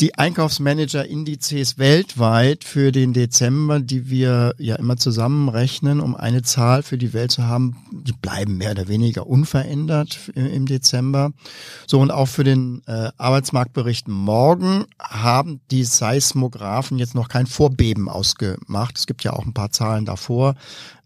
die 0.00 0.14
Einkaufsmanager-Indizes 0.14 1.78
weltweit 1.78 2.64
für 2.64 2.92
den 2.92 3.14
Dezember, 3.14 3.80
die 3.80 4.10
wir 4.10 4.54
ja 4.58 4.76
immer 4.76 4.98
zusammenrechnen, 4.98 6.00
um 6.00 6.14
eine 6.14 6.42
Zahl 6.42 6.82
für 6.82 6.98
die 6.98 7.14
Welt 7.14 7.32
zu 7.32 7.44
haben, 7.44 7.76
die 7.92 8.12
bleiben 8.12 8.58
mehr 8.58 8.72
oder 8.72 8.88
weniger 8.88 9.26
unverändert 9.26 10.30
im 10.34 10.66
Dezember. 10.66 11.32
So 11.86 12.00
und 12.00 12.10
auch 12.10 12.28
für 12.28 12.44
den 12.44 12.82
äh, 12.86 13.10
Arbeitsmarktbericht 13.16 14.06
morgen 14.06 14.84
haben 15.00 15.60
die 15.70 15.84
Seismographen 15.84 16.98
jetzt 16.98 17.14
noch 17.14 17.28
kein 17.28 17.46
Vorbeben 17.46 18.10
ausgemacht. 18.10 18.98
Es 18.98 19.06
gibt 19.06 19.24
ja 19.24 19.32
auch 19.32 19.46
ein 19.46 19.54
paar 19.54 19.70
Zahlen 19.70 20.04
davor. 20.04 20.56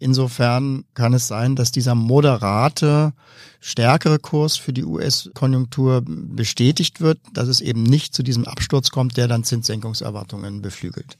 Insofern 0.03 0.85
kann 0.95 1.13
es 1.13 1.29
sein, 1.29 1.57
dass 1.57 1.73
dieser 1.73 1.95
moderate 1.95 3.13
stärkere 3.61 4.19
Kurs 4.19 4.57
für 4.57 4.73
die 4.73 4.83
US-Konjunktur 4.83 6.03
bestätigt 6.07 7.03
wird, 7.03 7.19
dass 7.35 7.49
es 7.49 7.61
eben 7.61 7.83
nicht 7.83 8.15
zu 8.15 8.23
diesem 8.23 8.47
Absturz 8.47 8.91
kommt, 8.91 9.19
der 9.19 9.29
dann 9.29 9.45
Zinssenkungserwartungen 9.45 10.63
beflügelt. 10.63 11.19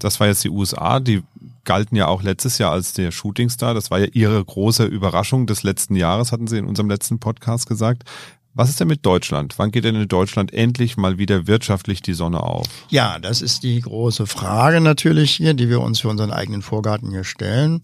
Das 0.00 0.18
war 0.18 0.26
jetzt 0.26 0.42
die 0.42 0.50
USA, 0.50 0.98
die 0.98 1.22
galten 1.64 1.94
ja 1.94 2.08
auch 2.08 2.24
letztes 2.24 2.58
Jahr 2.58 2.72
als 2.72 2.92
der 2.92 3.12
Shootingstar. 3.12 3.72
Das 3.72 3.92
war 3.92 4.00
ja 4.00 4.06
ihre 4.12 4.44
große 4.44 4.84
Überraschung 4.84 5.46
des 5.46 5.62
letzten 5.62 5.94
Jahres, 5.94 6.32
hatten 6.32 6.48
sie 6.48 6.58
in 6.58 6.66
unserem 6.66 6.90
letzten 6.90 7.20
Podcast 7.20 7.68
gesagt. 7.68 8.02
Was 8.56 8.70
ist 8.70 8.80
denn 8.80 8.88
mit 8.88 9.04
Deutschland? 9.04 9.58
Wann 9.58 9.70
geht 9.70 9.84
denn 9.84 9.94
in 9.94 10.08
Deutschland 10.08 10.54
endlich 10.54 10.96
mal 10.96 11.18
wieder 11.18 11.46
wirtschaftlich 11.46 12.00
die 12.00 12.14
Sonne 12.14 12.42
auf? 12.42 12.66
Ja, 12.88 13.18
das 13.18 13.42
ist 13.42 13.62
die 13.62 13.78
große 13.78 14.26
Frage 14.26 14.80
natürlich 14.80 15.32
hier, 15.32 15.52
die 15.52 15.68
wir 15.68 15.82
uns 15.82 16.00
für 16.00 16.08
unseren 16.08 16.30
eigenen 16.30 16.62
Vorgarten 16.62 17.10
hier 17.10 17.24
stellen. 17.24 17.82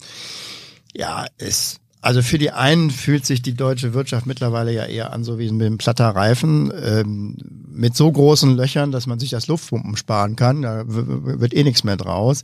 Ja, 0.94 1.26
es 1.36 1.78
also 2.00 2.20
für 2.20 2.38
die 2.38 2.50
einen 2.50 2.90
fühlt 2.90 3.24
sich 3.24 3.42
die 3.42 3.54
deutsche 3.54 3.94
Wirtschaft 3.94 4.26
mittlerweile 4.26 4.72
ja 4.72 4.86
eher 4.86 5.12
an, 5.12 5.22
so 5.22 5.38
wie 5.38 5.48
mit 5.52 5.66
einem 5.66 5.78
platter 5.78 6.08
Reifen, 6.08 6.72
ähm, 6.82 7.36
mit 7.70 7.94
so 7.94 8.10
großen 8.10 8.56
Löchern, 8.56 8.90
dass 8.90 9.06
man 9.06 9.20
sich 9.20 9.30
das 9.30 9.46
Luftpumpen 9.46 9.96
sparen 9.96 10.34
kann. 10.34 10.62
Da 10.62 10.82
wird 10.86 11.54
eh 11.54 11.62
nichts 11.62 11.84
mehr 11.84 11.96
draus. 11.96 12.42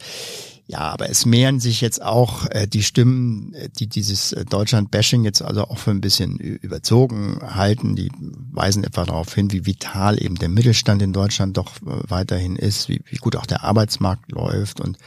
Ja, 0.70 0.80
aber 0.80 1.08
es 1.08 1.24
mehren 1.24 1.60
sich 1.60 1.80
jetzt 1.80 2.02
auch 2.02 2.44
äh, 2.50 2.66
die 2.66 2.82
Stimmen, 2.82 3.54
äh, 3.54 3.70
die 3.70 3.86
dieses 3.86 4.32
äh, 4.32 4.44
Deutschland-Bashing 4.44 5.24
jetzt 5.24 5.40
also 5.40 5.64
auch 5.64 5.78
für 5.78 5.92
ein 5.92 6.02
bisschen 6.02 6.36
überzogen 6.36 7.38
halten. 7.42 7.96
Die 7.96 8.12
weisen 8.52 8.84
etwa 8.84 9.06
darauf 9.06 9.34
hin, 9.34 9.50
wie 9.50 9.64
vital 9.64 10.22
eben 10.22 10.34
der 10.34 10.50
Mittelstand 10.50 11.00
in 11.00 11.14
Deutschland 11.14 11.56
doch 11.56 11.76
äh, 11.76 12.02
weiterhin 12.08 12.54
ist, 12.54 12.90
wie, 12.90 13.00
wie 13.06 13.16
gut 13.16 13.34
auch 13.36 13.46
der 13.46 13.64
Arbeitsmarkt 13.64 14.30
läuft. 14.30 14.82
Und 14.82 14.98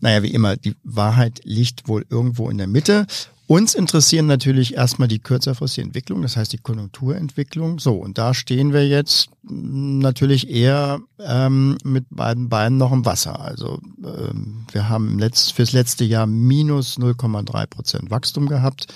naja, 0.00 0.24
wie 0.24 0.34
immer, 0.34 0.56
die 0.56 0.74
Wahrheit 0.82 1.42
liegt 1.44 1.86
wohl 1.86 2.04
irgendwo 2.10 2.50
in 2.50 2.58
der 2.58 2.66
Mitte. 2.66 3.06
Uns 3.48 3.74
interessieren 3.74 4.26
natürlich 4.26 4.74
erstmal 4.74 5.08
die 5.08 5.20
kürzerfristige 5.20 5.86
Entwicklung, 5.86 6.20
das 6.20 6.36
heißt 6.36 6.52
die 6.52 6.58
Konjunkturentwicklung. 6.58 7.78
So, 7.78 7.94
und 7.94 8.18
da 8.18 8.34
stehen 8.34 8.74
wir 8.74 8.86
jetzt 8.86 9.30
natürlich 9.42 10.50
eher 10.50 11.00
ähm, 11.18 11.78
mit 11.82 12.04
beiden 12.10 12.50
Beinen 12.50 12.76
noch 12.76 12.92
im 12.92 13.06
Wasser. 13.06 13.40
Also 13.40 13.80
ähm, 14.04 14.66
wir 14.70 14.90
haben 14.90 15.18
letzt, 15.18 15.54
fürs 15.54 15.72
letzte 15.72 16.04
Jahr 16.04 16.26
minus 16.26 16.98
0,3 16.98 17.66
Prozent 17.68 18.10
Wachstum 18.10 18.48
gehabt. 18.48 18.88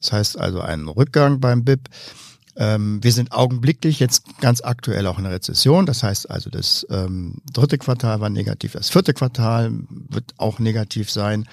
Das 0.00 0.10
heißt 0.12 0.40
also 0.40 0.60
einen 0.60 0.88
Rückgang 0.88 1.38
beim 1.38 1.64
BIP. 1.64 1.88
Ähm, 2.56 3.02
wir 3.02 3.12
sind 3.12 3.32
augenblicklich 3.32 3.98
jetzt 3.98 4.38
ganz 4.40 4.60
aktuell 4.62 5.06
auch 5.06 5.18
in 5.18 5.24
der 5.24 5.32
Rezession. 5.32 5.86
Das 5.86 6.02
heißt 6.02 6.30
also, 6.30 6.50
das 6.50 6.86
ähm, 6.90 7.42
dritte 7.52 7.78
Quartal 7.78 8.20
war 8.20 8.30
negativ, 8.30 8.72
das 8.72 8.90
vierte 8.90 9.14
Quartal 9.14 9.72
wird 9.88 10.34
auch 10.36 10.58
negativ 10.58 11.10
sein. 11.10 11.48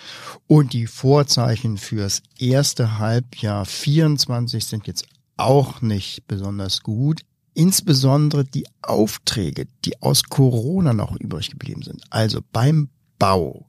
Und 0.48 0.74
die 0.74 0.88
Vorzeichen 0.88 1.78
fürs 1.78 2.22
erste 2.38 3.00
Halbjahr 3.00 3.66
24 3.66 4.66
sind 4.66 4.88
jetzt 4.88 5.06
auch 5.38 5.82
nicht 5.82 6.28
besonders 6.28 6.82
gut. 6.84 7.22
Insbesondere 7.54 8.46
die 8.46 8.66
Aufträge, 8.82 9.68
die 9.84 10.02
aus 10.02 10.24
Corona 10.24 10.94
noch 10.94 11.16
übrig 11.18 11.50
geblieben 11.50 11.82
sind. 11.82 12.04
Also 12.10 12.40
beim 12.54 12.90
Bau, 13.20 13.66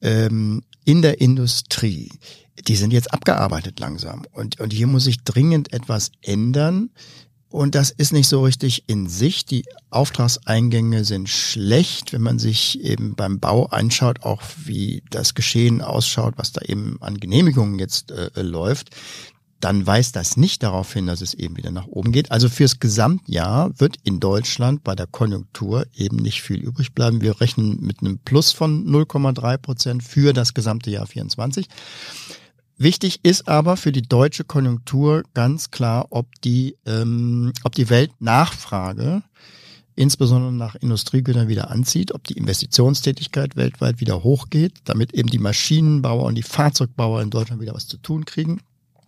ähm, 0.00 0.62
in 0.84 1.00
der 1.00 1.20
Industrie, 1.20 2.10
die 2.66 2.76
sind 2.76 2.92
jetzt 2.92 3.12
abgearbeitet 3.12 3.80
langsam. 3.80 4.22
Und, 4.32 4.60
und 4.60 4.72
hier 4.72 4.86
muss 4.86 5.04
sich 5.04 5.22
dringend 5.22 5.72
etwas 5.72 6.12
ändern. 6.22 6.90
Und 7.54 7.76
das 7.76 7.92
ist 7.92 8.12
nicht 8.12 8.26
so 8.26 8.42
richtig 8.42 8.88
in 8.88 9.06
sich. 9.06 9.44
Die 9.44 9.64
Auftragseingänge 9.90 11.04
sind 11.04 11.28
schlecht, 11.28 12.12
wenn 12.12 12.22
man 12.22 12.40
sich 12.40 12.82
eben 12.82 13.14
beim 13.14 13.38
Bau 13.38 13.66
anschaut, 13.66 14.24
auch 14.24 14.42
wie 14.64 15.04
das 15.10 15.34
Geschehen 15.34 15.80
ausschaut, 15.80 16.34
was 16.36 16.50
da 16.50 16.62
eben 16.62 16.96
an 17.00 17.18
Genehmigungen 17.18 17.78
jetzt 17.78 18.10
äh, 18.10 18.42
läuft. 18.42 18.90
Dann 19.60 19.86
weist 19.86 20.16
das 20.16 20.36
nicht 20.36 20.62
darauf 20.62 20.92
hin, 20.92 21.06
dass 21.06 21.20
es 21.20 21.32
eben 21.32 21.56
wieder 21.56 21.70
nach 21.70 21.86
oben 21.86 22.10
geht. 22.10 22.32
Also 22.32 22.48
fürs 22.48 22.80
Gesamtjahr 22.80 23.70
wird 23.78 23.98
in 24.02 24.20
Deutschland 24.20 24.82
bei 24.82 24.96
der 24.96 25.06
Konjunktur 25.06 25.86
eben 25.94 26.16
nicht 26.16 26.42
viel 26.42 26.58
übrig 26.58 26.92
bleiben. 26.92 27.22
Wir 27.22 27.40
rechnen 27.40 27.78
mit 27.80 28.00
einem 28.00 28.18
Plus 28.18 28.52
von 28.52 28.84
0,3 28.84 29.58
Prozent 29.58 30.02
für 30.02 30.32
das 30.32 30.54
gesamte 30.54 30.90
Jahr 30.90 31.06
24. 31.06 31.68
Wichtig 32.76 33.20
ist 33.22 33.48
aber 33.48 33.76
für 33.76 33.92
die 33.92 34.02
deutsche 34.02 34.44
Konjunktur 34.44 35.22
ganz 35.32 35.70
klar, 35.70 36.06
ob 36.10 36.26
die, 36.42 36.76
ähm, 36.86 37.52
ob 37.62 37.74
die 37.74 37.88
Weltnachfrage 37.88 39.22
insbesondere 39.96 40.52
nach 40.52 40.74
Industriegütern 40.74 41.48
wieder 41.48 41.70
anzieht, 41.70 42.12
ob 42.12 42.24
die 42.24 42.36
Investitionstätigkeit 42.36 43.56
weltweit 43.56 44.00
wieder 44.00 44.24
hochgeht, 44.24 44.72
damit 44.84 45.14
eben 45.14 45.28
die 45.28 45.38
Maschinenbauer 45.38 46.24
und 46.24 46.34
die 46.34 46.42
Fahrzeugbauer 46.42 47.22
in 47.22 47.30
Deutschland 47.30 47.62
wieder 47.62 47.74
was 47.74 47.86
zu 47.86 47.96
tun 47.98 48.24
kriegen. 48.24 48.60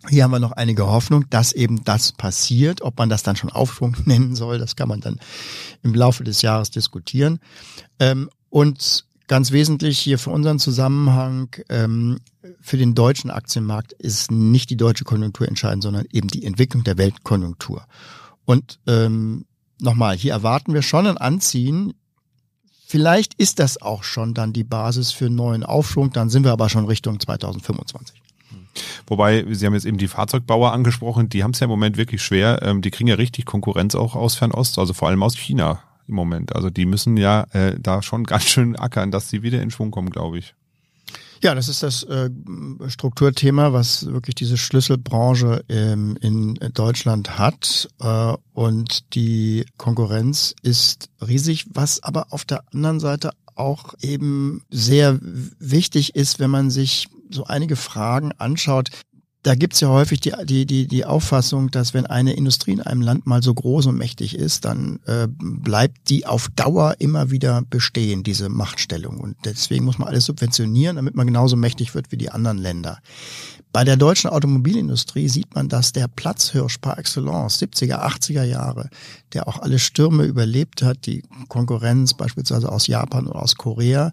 Hier 0.09 0.23
haben 0.23 0.31
wir 0.31 0.39
noch 0.39 0.53
einige 0.53 0.87
Hoffnung, 0.87 1.25
dass 1.29 1.51
eben 1.51 1.83
das 1.83 2.13
passiert. 2.13 2.81
Ob 2.81 2.97
man 2.97 3.09
das 3.09 3.23
dann 3.23 3.35
schon 3.35 3.49
Aufschwung 3.49 3.97
nennen 4.05 4.35
soll, 4.35 4.59
das 4.59 4.75
kann 4.75 4.87
man 4.87 5.01
dann 5.01 5.19
im 5.83 5.93
Laufe 5.93 6.23
des 6.23 6.41
Jahres 6.41 6.71
diskutieren. 6.71 7.39
Ähm, 7.99 8.29
und 8.49 9.05
Ganz 9.27 9.51
wesentlich 9.51 9.99
hier 9.99 10.19
für 10.19 10.29
unseren 10.29 10.57
Zusammenhang 10.57 11.49
ähm, 11.69 12.19
für 12.61 12.77
den 12.77 12.95
deutschen 12.95 13.29
Aktienmarkt 13.29 13.91
ist 13.93 14.31
nicht 14.31 14.69
die 14.69 14.77
deutsche 14.77 15.03
Konjunktur 15.03 15.47
entscheidend, 15.47 15.83
sondern 15.83 16.05
eben 16.11 16.29
die 16.29 16.45
Entwicklung 16.45 16.85
der 16.85 16.97
Weltkonjunktur. 16.97 17.85
Und 18.45 18.79
ähm, 18.87 19.45
nochmal, 19.81 20.15
hier 20.15 20.31
erwarten 20.31 20.73
wir 20.73 20.81
schon 20.81 21.07
ein 21.07 21.17
Anziehen. 21.17 21.93
Vielleicht 22.85 23.33
ist 23.33 23.59
das 23.59 23.81
auch 23.81 24.03
schon 24.03 24.33
dann 24.33 24.53
die 24.53 24.63
Basis 24.63 25.11
für 25.11 25.25
einen 25.25 25.35
neuen 25.35 25.63
Aufschwung, 25.63 26.11
dann 26.11 26.29
sind 26.29 26.45
wir 26.45 26.53
aber 26.53 26.69
schon 26.69 26.85
Richtung 26.85 27.19
2025. 27.19 28.21
Wobei, 29.07 29.45
Sie 29.49 29.65
haben 29.65 29.73
jetzt 29.73 29.85
eben 29.85 29.97
die 29.97 30.07
Fahrzeugbauer 30.07 30.71
angesprochen, 30.71 31.27
die 31.27 31.43
haben 31.43 31.51
es 31.51 31.59
ja 31.59 31.65
im 31.65 31.71
Moment 31.71 31.97
wirklich 31.97 32.21
schwer. 32.21 32.61
Ähm, 32.61 32.81
die 32.81 32.91
kriegen 32.91 33.07
ja 33.07 33.15
richtig 33.15 33.45
Konkurrenz 33.45 33.95
auch 33.95 34.15
aus 34.15 34.35
Fernost, 34.35 34.79
also 34.79 34.93
vor 34.93 35.09
allem 35.09 35.23
aus 35.23 35.35
China 35.35 35.81
im 36.07 36.15
Moment. 36.15 36.55
Also 36.55 36.69
die 36.69 36.85
müssen 36.85 37.17
ja 37.17 37.47
äh, 37.51 37.75
da 37.79 38.01
schon 38.01 38.23
ganz 38.25 38.43
schön 38.43 38.75
ackern, 38.75 39.11
dass 39.11 39.29
sie 39.29 39.43
wieder 39.43 39.61
in 39.61 39.71
Schwung 39.71 39.91
kommen, 39.91 40.09
glaube 40.09 40.39
ich. 40.39 40.53
Ja, 41.43 41.53
das 41.53 41.69
ist 41.69 41.83
das 41.83 42.03
äh, 42.03 42.29
Strukturthema, 42.87 43.71
was 43.71 44.07
wirklich 44.07 44.33
diese 44.33 44.57
Schlüsselbranche 44.57 45.63
ähm, 45.69 46.17
in 46.19 46.57
Deutschland 46.73 47.37
hat. 47.37 47.89
Äh, 47.99 48.33
und 48.53 49.13
die 49.13 49.65
Konkurrenz 49.77 50.55
ist 50.63 51.09
riesig, 51.25 51.67
was 51.69 52.01
aber 52.01 52.27
auf 52.31 52.43
der 52.43 52.63
anderen 52.73 52.99
Seite 52.99 53.31
auch 53.53 53.93
eben 54.01 54.63
sehr 54.69 55.19
wichtig 55.21 56.15
ist, 56.15 56.39
wenn 56.39 56.49
man 56.49 56.71
sich 56.71 57.07
so 57.29 57.45
einige 57.45 57.75
Fragen 57.75 58.31
anschaut. 58.37 58.89
Da 59.47 59.55
gibt's 59.55 59.79
ja 59.79 59.87
häufig 59.87 60.19
die, 60.19 60.33
die, 60.43 60.65
die, 60.65 60.87
die 60.87 61.05
Auffassung, 61.05 61.71
dass 61.71 61.93
wenn 61.93 62.05
eine 62.05 62.33
Industrie 62.33 62.73
in 62.73 62.81
einem 62.81 63.01
Land 63.01 63.27
mal 63.27 63.41
so 63.41 63.53
groß 63.53 63.85
und 63.85 63.97
mächtig 63.97 64.35
ist, 64.35 64.65
dann 64.65 64.99
äh, 65.05 65.29
bleibt 65.29 66.09
die 66.09 66.25
auf 66.25 66.49
Dauer 66.53 66.95
immer 66.99 67.31
wieder 67.31 67.61
bestehen, 67.69 68.23
diese 68.23 68.49
Machtstellung. 68.49 69.21
Und 69.21 69.37
deswegen 69.45 69.85
muss 69.85 69.99
man 69.99 70.09
alles 70.09 70.25
subventionieren, 70.25 70.97
damit 70.97 71.15
man 71.15 71.27
genauso 71.27 71.55
mächtig 71.55 71.95
wird 71.95 72.11
wie 72.11 72.17
die 72.17 72.29
anderen 72.29 72.57
Länder. 72.57 72.99
Bei 73.71 73.85
der 73.85 73.95
deutschen 73.95 74.29
Automobilindustrie 74.29 75.29
sieht 75.29 75.55
man, 75.55 75.69
dass 75.69 75.93
der 75.93 76.09
Platzhirsch 76.09 76.79
par 76.79 76.99
excellence, 76.99 77.61
70er, 77.61 78.05
80er 78.05 78.43
Jahre, 78.43 78.89
der 79.31 79.47
auch 79.47 79.59
alle 79.59 79.79
Stürme 79.79 80.25
überlebt 80.25 80.81
hat, 80.81 81.05
die 81.05 81.23
Konkurrenz 81.47 82.13
beispielsweise 82.15 82.69
aus 82.69 82.87
Japan 82.87 83.27
oder 83.27 83.41
aus 83.41 83.55
Korea, 83.55 84.11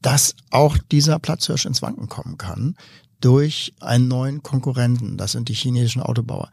dass 0.00 0.34
auch 0.50 0.78
dieser 0.90 1.18
Platzhirsch 1.18 1.66
ins 1.66 1.82
Wanken 1.82 2.08
kommen 2.08 2.38
kann 2.38 2.74
durch 3.22 3.72
einen 3.80 4.08
neuen 4.08 4.42
Konkurrenten. 4.42 5.16
Das 5.16 5.32
sind 5.32 5.48
die 5.48 5.54
chinesischen 5.54 6.02
Autobauer. 6.02 6.50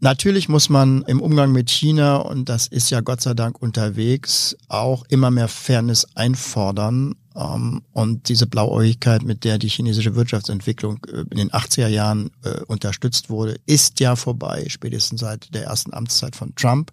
Natürlich 0.00 0.48
muss 0.48 0.68
man 0.68 1.02
im 1.02 1.20
Umgang 1.20 1.50
mit 1.50 1.70
China, 1.70 2.18
und 2.18 2.48
das 2.48 2.68
ist 2.68 2.90
ja 2.90 3.00
Gott 3.00 3.20
sei 3.20 3.34
Dank 3.34 3.60
unterwegs, 3.60 4.56
auch 4.68 5.04
immer 5.08 5.32
mehr 5.32 5.48
Fairness 5.48 6.06
einfordern. 6.14 7.16
Ähm, 7.34 7.82
und 7.92 8.28
diese 8.28 8.46
Blauäugigkeit, 8.46 9.24
mit 9.24 9.42
der 9.42 9.58
die 9.58 9.68
chinesische 9.68 10.14
Wirtschaftsentwicklung 10.14 11.00
äh, 11.06 11.22
in 11.30 11.38
den 11.38 11.50
80er 11.50 11.88
Jahren 11.88 12.30
äh, 12.44 12.60
unterstützt 12.66 13.28
wurde, 13.28 13.56
ist 13.66 13.98
ja 13.98 14.14
vorbei, 14.14 14.66
spätestens 14.68 15.20
seit 15.20 15.52
der 15.52 15.64
ersten 15.64 15.92
Amtszeit 15.92 16.36
von 16.36 16.54
Trump. 16.54 16.92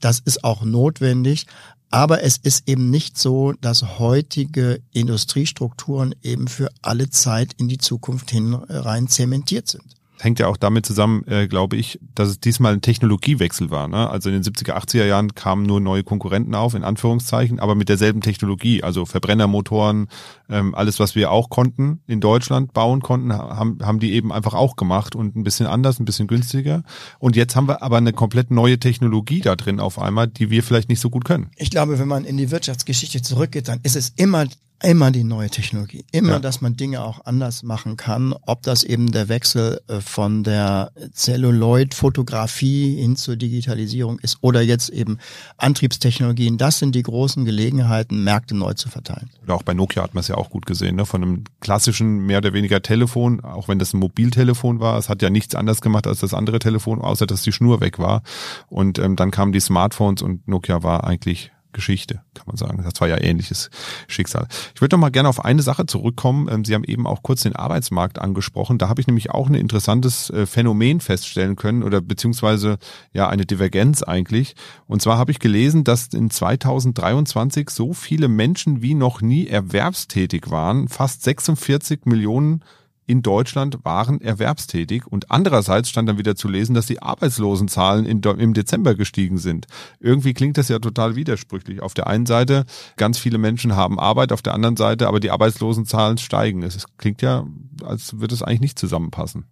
Das 0.00 0.20
ist 0.20 0.42
auch 0.42 0.62
notwendig. 0.62 1.46
Aber 1.90 2.22
es 2.22 2.36
ist 2.36 2.68
eben 2.68 2.90
nicht 2.90 3.16
so, 3.16 3.52
dass 3.60 3.98
heutige 3.98 4.82
Industriestrukturen 4.92 6.14
eben 6.22 6.48
für 6.48 6.68
alle 6.82 7.08
Zeit 7.08 7.54
in 7.56 7.68
die 7.68 7.78
Zukunft 7.78 8.30
hin 8.30 8.54
rein 8.54 9.08
zementiert 9.08 9.68
sind 9.68 9.97
hängt 10.18 10.38
ja 10.38 10.48
auch 10.48 10.56
damit 10.56 10.86
zusammen, 10.86 11.24
äh, 11.26 11.46
glaube 11.46 11.76
ich, 11.76 11.98
dass 12.14 12.28
es 12.28 12.40
diesmal 12.40 12.72
ein 12.72 12.80
Technologiewechsel 12.80 13.70
war. 13.70 13.88
Ne? 13.88 14.08
Also 14.08 14.30
in 14.30 14.40
den 14.40 14.42
70er, 14.42 14.74
80er 14.74 15.04
Jahren 15.04 15.34
kamen 15.34 15.64
nur 15.64 15.80
neue 15.80 16.02
Konkurrenten 16.02 16.54
auf, 16.54 16.74
in 16.74 16.84
Anführungszeichen, 16.84 17.60
aber 17.60 17.74
mit 17.74 17.88
derselben 17.88 18.20
Technologie. 18.20 18.82
Also 18.82 19.06
Verbrennermotoren, 19.06 20.08
ähm, 20.48 20.74
alles, 20.74 20.98
was 21.00 21.14
wir 21.14 21.30
auch 21.30 21.50
konnten, 21.50 22.00
in 22.06 22.20
Deutschland 22.20 22.72
bauen 22.72 23.00
konnten, 23.00 23.32
haben, 23.32 23.78
haben 23.82 24.00
die 24.00 24.12
eben 24.12 24.32
einfach 24.32 24.54
auch 24.54 24.76
gemacht 24.76 25.14
und 25.14 25.36
ein 25.36 25.44
bisschen 25.44 25.66
anders, 25.66 26.00
ein 26.00 26.04
bisschen 26.04 26.26
günstiger. 26.26 26.82
Und 27.18 27.36
jetzt 27.36 27.56
haben 27.56 27.68
wir 27.68 27.82
aber 27.82 27.98
eine 27.98 28.12
komplett 28.12 28.50
neue 28.50 28.78
Technologie 28.78 29.40
da 29.40 29.56
drin 29.56 29.80
auf 29.80 29.98
einmal, 29.98 30.28
die 30.28 30.50
wir 30.50 30.62
vielleicht 30.62 30.88
nicht 30.88 31.00
so 31.00 31.10
gut 31.10 31.24
können. 31.24 31.50
Ich 31.56 31.70
glaube, 31.70 31.98
wenn 31.98 32.08
man 32.08 32.24
in 32.24 32.36
die 32.36 32.50
Wirtschaftsgeschichte 32.50 33.22
zurückgeht, 33.22 33.68
dann 33.68 33.80
ist 33.82 33.96
es 33.96 34.10
immer 34.16 34.46
immer 34.82 35.10
die 35.10 35.24
neue 35.24 35.50
Technologie, 35.50 36.04
immer, 36.12 36.34
ja. 36.34 36.38
dass 36.38 36.60
man 36.60 36.76
Dinge 36.76 37.02
auch 37.02 37.24
anders 37.26 37.62
machen 37.62 37.96
kann, 37.96 38.34
ob 38.46 38.62
das 38.62 38.84
eben 38.84 39.10
der 39.10 39.28
Wechsel 39.28 39.80
äh, 39.88 40.00
von 40.00 40.44
der 40.44 40.92
Celluloid-Fotografie 41.12 42.96
hin 42.96 43.16
zur 43.16 43.36
Digitalisierung 43.36 44.18
ist 44.20 44.38
oder 44.40 44.62
jetzt 44.62 44.88
eben 44.90 45.18
Antriebstechnologien, 45.56 46.58
das 46.58 46.78
sind 46.78 46.94
die 46.94 47.02
großen 47.02 47.44
Gelegenheiten, 47.44 48.22
Märkte 48.22 48.54
neu 48.56 48.74
zu 48.74 48.88
verteilen. 48.88 49.30
Oder 49.42 49.54
auch 49.54 49.64
bei 49.64 49.74
Nokia 49.74 50.02
hat 50.02 50.14
man 50.14 50.20
es 50.20 50.28
ja 50.28 50.36
auch 50.36 50.50
gut 50.50 50.66
gesehen, 50.66 50.96
ne? 50.96 51.06
von 51.06 51.22
einem 51.22 51.44
klassischen, 51.60 52.26
mehr 52.26 52.38
oder 52.38 52.52
weniger 52.52 52.80
Telefon, 52.80 53.40
auch 53.40 53.66
wenn 53.66 53.80
das 53.80 53.94
ein 53.94 53.98
Mobiltelefon 53.98 54.78
war, 54.78 54.96
es 54.98 55.08
hat 55.08 55.22
ja 55.22 55.30
nichts 55.30 55.56
anders 55.56 55.80
gemacht 55.80 56.06
als 56.06 56.20
das 56.20 56.34
andere 56.34 56.60
Telefon, 56.60 57.00
außer 57.00 57.26
dass 57.26 57.42
die 57.42 57.52
Schnur 57.52 57.80
weg 57.80 57.98
war 57.98 58.22
und 58.68 58.98
ähm, 58.98 59.16
dann 59.16 59.32
kamen 59.32 59.52
die 59.52 59.60
Smartphones 59.60 60.22
und 60.22 60.46
Nokia 60.46 60.82
war 60.84 61.04
eigentlich 61.04 61.50
Geschichte, 61.78 62.22
kann 62.34 62.46
man 62.48 62.56
sagen. 62.56 62.82
Das 62.82 63.00
war 63.00 63.06
ja 63.06 63.20
ähnliches 63.20 63.70
Schicksal. 64.08 64.48
Ich 64.74 64.80
würde 64.80 64.96
noch 64.96 65.00
mal 65.00 65.10
gerne 65.10 65.28
auf 65.28 65.44
eine 65.44 65.62
Sache 65.62 65.86
zurückkommen. 65.86 66.48
Ähm, 66.50 66.64
Sie 66.64 66.74
haben 66.74 66.82
eben 66.82 67.06
auch 67.06 67.22
kurz 67.22 67.44
den 67.44 67.54
Arbeitsmarkt 67.54 68.18
angesprochen. 68.18 68.78
Da 68.78 68.88
habe 68.88 69.00
ich 69.00 69.06
nämlich 69.06 69.30
auch 69.30 69.48
ein 69.48 69.54
interessantes 69.54 70.28
äh, 70.30 70.44
Phänomen 70.44 70.98
feststellen 70.98 71.54
können 71.54 71.84
oder 71.84 72.00
beziehungsweise 72.00 72.78
ja 73.12 73.28
eine 73.28 73.46
Divergenz 73.46 74.02
eigentlich. 74.02 74.56
Und 74.86 75.02
zwar 75.02 75.18
habe 75.18 75.30
ich 75.30 75.38
gelesen, 75.38 75.84
dass 75.84 76.08
in 76.08 76.30
2023 76.30 77.70
so 77.70 77.92
viele 77.92 78.26
Menschen 78.26 78.82
wie 78.82 78.94
noch 78.94 79.20
nie 79.20 79.46
erwerbstätig 79.46 80.50
waren. 80.50 80.88
Fast 80.88 81.22
46 81.22 82.06
Millionen 82.06 82.64
in 83.08 83.22
Deutschland 83.22 83.78
waren 83.84 84.20
erwerbstätig 84.20 85.06
und 85.06 85.30
andererseits 85.30 85.88
stand 85.88 86.10
dann 86.10 86.18
wieder 86.18 86.36
zu 86.36 86.46
lesen, 86.46 86.74
dass 86.74 86.84
die 86.84 87.00
Arbeitslosenzahlen 87.00 88.04
in, 88.04 88.20
im 88.20 88.52
Dezember 88.52 88.94
gestiegen 88.94 89.38
sind. 89.38 89.66
Irgendwie 89.98 90.34
klingt 90.34 90.58
das 90.58 90.68
ja 90.68 90.78
total 90.78 91.16
widersprüchlich. 91.16 91.80
Auf 91.80 91.94
der 91.94 92.06
einen 92.06 92.26
Seite, 92.26 92.66
ganz 92.96 93.18
viele 93.18 93.38
Menschen 93.38 93.74
haben 93.74 93.98
Arbeit, 93.98 94.30
auf 94.30 94.42
der 94.42 94.52
anderen 94.52 94.76
Seite, 94.76 95.08
aber 95.08 95.20
die 95.20 95.30
Arbeitslosenzahlen 95.30 96.18
steigen. 96.18 96.62
Es 96.62 96.84
klingt 96.98 97.22
ja, 97.22 97.46
als 97.82 98.20
würde 98.20 98.34
es 98.34 98.42
eigentlich 98.42 98.60
nicht 98.60 98.78
zusammenpassen. 98.78 99.46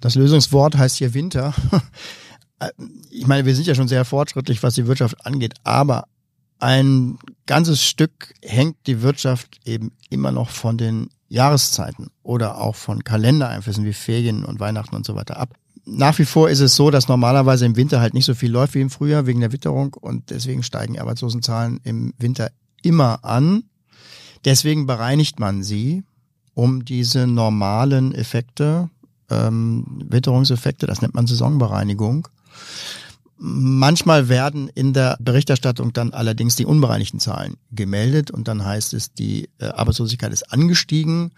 Das 0.00 0.14
Lösungswort 0.14 0.76
heißt 0.76 0.98
hier 0.98 1.14
Winter. 1.14 1.54
Ich 3.10 3.26
meine, 3.26 3.44
wir 3.44 3.54
sind 3.54 3.66
ja 3.66 3.74
schon 3.74 3.88
sehr 3.88 4.06
fortschrittlich, 4.06 4.62
was 4.62 4.74
die 4.74 4.86
Wirtschaft 4.86 5.26
angeht, 5.26 5.54
aber 5.64 6.04
ein 6.60 7.18
ganzes 7.44 7.84
Stück 7.84 8.32
hängt 8.42 8.76
die 8.86 9.02
Wirtschaft 9.02 9.58
eben 9.66 9.92
immer 10.08 10.32
noch 10.32 10.48
von 10.48 10.78
den 10.78 11.10
Jahreszeiten 11.34 12.08
oder 12.22 12.58
auch 12.58 12.76
von 12.76 13.04
Kalendereinflüssen 13.04 13.84
wie 13.84 13.92
Ferien 13.92 14.44
und 14.44 14.60
Weihnachten 14.60 14.94
und 14.94 15.04
so 15.04 15.14
weiter 15.14 15.38
ab. 15.38 15.54
Nach 15.84 16.18
wie 16.18 16.24
vor 16.24 16.48
ist 16.48 16.60
es 16.60 16.76
so, 16.76 16.90
dass 16.90 17.08
normalerweise 17.08 17.66
im 17.66 17.76
Winter 17.76 18.00
halt 18.00 18.14
nicht 18.14 18.24
so 18.24 18.34
viel 18.34 18.50
läuft 18.50 18.74
wie 18.74 18.80
im 18.80 18.88
Frühjahr 18.88 19.26
wegen 19.26 19.40
der 19.40 19.52
Witterung 19.52 19.92
und 19.94 20.30
deswegen 20.30 20.62
steigen 20.62 20.98
Arbeitslosenzahlen 20.98 21.80
im 21.84 22.14
Winter 22.18 22.50
immer 22.82 23.24
an. 23.24 23.64
Deswegen 24.44 24.86
bereinigt 24.86 25.40
man 25.40 25.62
sie, 25.62 26.04
um 26.54 26.84
diese 26.84 27.26
normalen 27.26 28.14
Effekte, 28.14 28.88
ähm, 29.28 29.84
Witterungseffekte, 30.08 30.86
das 30.86 31.02
nennt 31.02 31.14
man 31.14 31.26
Saisonbereinigung, 31.26 32.28
Manchmal 33.36 34.28
werden 34.28 34.68
in 34.68 34.92
der 34.92 35.16
Berichterstattung 35.20 35.92
dann 35.92 36.12
allerdings 36.12 36.56
die 36.56 36.66
unbereinigten 36.66 37.20
Zahlen 37.20 37.56
gemeldet 37.72 38.30
und 38.30 38.48
dann 38.48 38.64
heißt 38.64 38.94
es, 38.94 39.12
die 39.12 39.48
äh, 39.58 39.66
Arbeitslosigkeit 39.66 40.32
ist 40.32 40.52
angestiegen. 40.52 41.32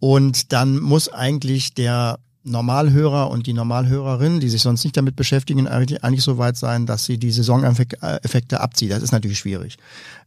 Und 0.00 0.52
dann 0.52 0.80
muss 0.80 1.08
eigentlich 1.08 1.74
der 1.74 2.18
Normalhörer 2.44 3.30
und 3.30 3.46
die 3.46 3.52
Normalhörerin, 3.52 4.40
die 4.40 4.48
sich 4.48 4.62
sonst 4.62 4.82
nicht 4.84 4.96
damit 4.96 5.14
beschäftigen, 5.14 5.68
eigentlich, 5.68 6.24
so 6.24 6.38
weit 6.38 6.56
sein, 6.56 6.86
dass 6.86 7.04
sie 7.04 7.18
die 7.18 7.30
Saisoneffekte 7.30 8.60
abzieht. 8.60 8.90
Das 8.90 9.02
ist 9.02 9.12
natürlich 9.12 9.38
schwierig. 9.38 9.78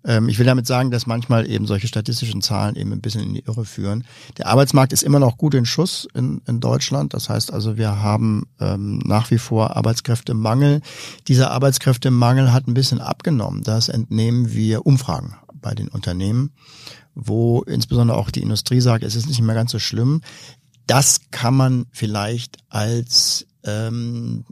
Ähm, 0.06 0.30
ich 0.30 0.40
will 0.40 0.46
damit 0.46 0.66
sagen, 0.66 0.92
dass 0.92 1.08
manchmal 1.08 1.50
eben 1.50 1.68
solche 1.68 1.88
statistischen 1.88 2.42
Zahlen 2.42 2.76
eben 2.76 2.94
ein 2.94 3.02
bisschen 3.02 3.22
in 3.22 3.34
die 3.34 3.44
Irre 3.46 3.66
führen. 3.66 4.06
Der 4.38 4.48
Arbeitsmarkt 4.48 4.94
ist 4.94 5.04
immer 5.04 5.20
noch 5.20 5.38
gut 5.38 5.54
in 5.56 5.66
Schuss 5.66 6.08
in, 6.14 6.42
in 6.48 6.60
Deutschland. 6.62 7.14
Das 7.14 7.30
heißt 7.30 7.52
also, 7.52 7.78
wir 7.78 8.02
haben 8.02 8.48
ähm, 8.60 9.00
nach 9.00 9.30
wie 9.32 9.38
vor 9.38 9.76
Arbeitskräftemangel. 9.76 10.82
Dieser 11.28 11.52
Arbeitskräftemangel 11.52 12.54
hat 12.54 12.68
ein 12.68 12.74
bisschen 12.74 13.02
abgenommen. 13.02 13.64
Das 13.64 13.90
entnehmen 13.90 14.54
wir 14.54 14.86
Umfragen 14.86 15.36
bei 15.54 15.74
den 15.74 15.90
Unternehmen 15.90 16.52
wo 17.16 17.64
insbesondere 17.64 18.18
auch 18.18 18.30
die 18.30 18.42
Industrie 18.42 18.82
sagt, 18.82 19.04
es 19.04 19.16
ist 19.16 19.28
nicht 19.28 19.42
mehr 19.42 19.56
ganz 19.56 19.72
so 19.72 19.80
schlimm. 19.80 20.22
Das 20.88 21.22
kann 21.32 21.56
man 21.56 21.86
vielleicht 21.92 22.58
als 22.70 23.48
ähm, 23.64 24.46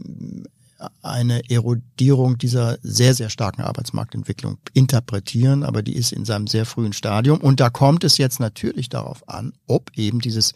eine 1.01 1.49
Erodierung 1.49 2.37
dieser 2.37 2.77
sehr, 2.81 3.13
sehr 3.13 3.29
starken 3.29 3.61
Arbeitsmarktentwicklung 3.61 4.57
interpretieren, 4.73 5.63
aber 5.63 5.81
die 5.81 5.95
ist 5.95 6.11
in 6.11 6.25
seinem 6.25 6.47
sehr 6.47 6.65
frühen 6.65 6.93
Stadium. 6.93 7.39
Und 7.39 7.59
da 7.59 7.69
kommt 7.69 8.03
es 8.03 8.17
jetzt 8.17 8.39
natürlich 8.39 8.89
darauf 8.89 9.27
an, 9.29 9.53
ob 9.67 9.91
eben 9.95 10.19
dieses, 10.19 10.53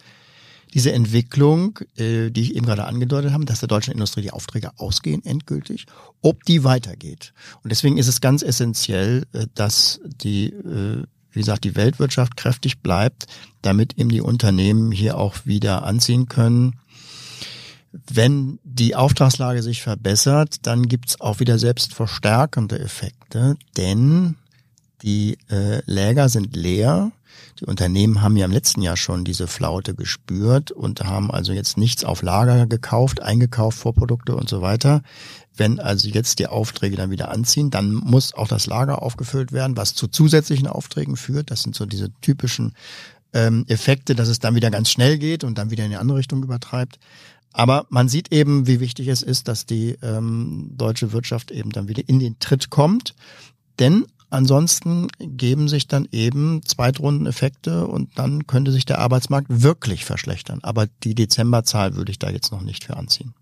diese 0.73 0.91
Entwicklung, 0.91 1.79
äh, 1.95 2.29
die 2.29 2.41
ich 2.41 2.55
eben 2.55 2.65
gerade 2.65 2.85
angedeutet 2.85 3.31
habe, 3.31 3.45
dass 3.45 3.59
der 3.59 3.69
deutschen 3.69 3.93
Industrie 3.93 4.21
die 4.21 4.31
Aufträge 4.31 4.71
ausgehen 4.77 5.23
endgültig, 5.25 5.85
ob 6.21 6.43
die 6.43 6.63
weitergeht. 6.63 7.33
Und 7.63 7.71
deswegen 7.71 7.97
ist 7.97 8.07
es 8.07 8.21
ganz 8.21 8.41
essentiell, 8.41 9.25
äh, 9.33 9.47
dass 9.53 10.01
die 10.03 10.47
äh, 10.47 11.03
wie 11.37 11.41
gesagt, 11.41 11.65
die 11.65 11.75
Weltwirtschaft 11.75 12.35
kräftig 12.35 12.79
bleibt, 12.79 13.27
damit 13.61 13.99
eben 13.99 14.09
die 14.09 14.21
Unternehmen 14.21 14.91
hier 14.91 15.19
auch 15.19 15.45
wieder 15.45 15.83
anziehen 15.83 16.27
können. 16.27 16.79
Wenn 17.91 18.57
die 18.63 18.95
Auftragslage 18.95 19.61
sich 19.61 19.83
verbessert, 19.83 20.65
dann 20.65 20.87
gibt's 20.87 21.21
auch 21.21 21.39
wieder 21.39 21.59
selbstverstärkende 21.59 22.79
Effekte, 22.79 23.55
denn 23.77 24.35
die 25.03 25.37
äh, 25.51 25.81
Läger 25.85 26.27
sind 26.27 26.55
leer. 26.55 27.11
Die 27.59 27.65
Unternehmen 27.65 28.21
haben 28.21 28.37
ja 28.37 28.45
im 28.45 28.51
letzten 28.51 28.81
Jahr 28.81 28.97
schon 28.97 29.23
diese 29.23 29.47
Flaute 29.47 29.95
gespürt 29.95 30.71
und 30.71 31.03
haben 31.03 31.31
also 31.31 31.53
jetzt 31.53 31.77
nichts 31.77 32.03
auf 32.03 32.21
Lager 32.21 32.67
gekauft, 32.67 33.21
eingekauft, 33.21 33.77
Vorprodukte 33.77 34.35
und 34.35 34.49
so 34.49 34.61
weiter. 34.61 35.01
Wenn 35.55 35.79
also 35.79 36.07
jetzt 36.07 36.39
die 36.39 36.47
Aufträge 36.47 36.95
dann 36.95 37.09
wieder 37.09 37.31
anziehen, 37.31 37.71
dann 37.71 37.93
muss 37.93 38.33
auch 38.33 38.47
das 38.47 38.67
Lager 38.67 39.01
aufgefüllt 39.01 39.51
werden, 39.51 39.75
was 39.75 39.95
zu 39.95 40.07
zusätzlichen 40.07 40.67
Aufträgen 40.67 41.15
führt. 41.15 41.49
Das 41.51 41.63
sind 41.63 41.75
so 41.75 41.85
diese 41.85 42.11
typischen 42.21 42.73
ähm, 43.33 43.65
Effekte, 43.67 44.15
dass 44.15 44.27
es 44.27 44.39
dann 44.39 44.55
wieder 44.55 44.69
ganz 44.69 44.89
schnell 44.89 45.17
geht 45.17 45.43
und 45.43 45.57
dann 45.57 45.71
wieder 45.71 45.83
in 45.83 45.91
die 45.91 45.97
andere 45.97 46.19
Richtung 46.19 46.43
übertreibt. 46.43 46.99
Aber 47.53 47.87
man 47.89 48.07
sieht 48.07 48.31
eben, 48.31 48.67
wie 48.67 48.79
wichtig 48.79 49.07
es 49.07 49.23
ist, 49.23 49.47
dass 49.47 49.65
die 49.65 49.97
ähm, 50.03 50.69
deutsche 50.75 51.11
Wirtschaft 51.11 51.49
eben 51.49 51.71
dann 51.71 51.87
wieder 51.87 52.03
in 52.07 52.19
den 52.19 52.37
Tritt 52.39 52.69
kommt. 52.69 53.15
Denn 53.79 54.05
Ansonsten 54.29 55.07
geben 55.19 55.69
sich 55.69 55.87
dann 55.87 56.07
eben 56.11 56.61
Zweitrundeneffekte 56.63 57.87
und 57.87 58.17
dann 58.17 58.45
könnte 58.45 58.71
sich 58.71 58.85
der 58.85 58.99
Arbeitsmarkt 58.99 59.47
wirklich 59.49 60.03
verschlechtern. 60.03 60.59
Aber 60.63 60.87
die 61.03 61.15
Dezemberzahl 61.15 61.95
würde 61.95 62.11
ich 62.11 62.19
da 62.19 62.29
jetzt 62.29 62.51
noch 62.51 62.61
nicht 62.61 62.83
für 62.83 62.97
anziehen. 62.97 63.33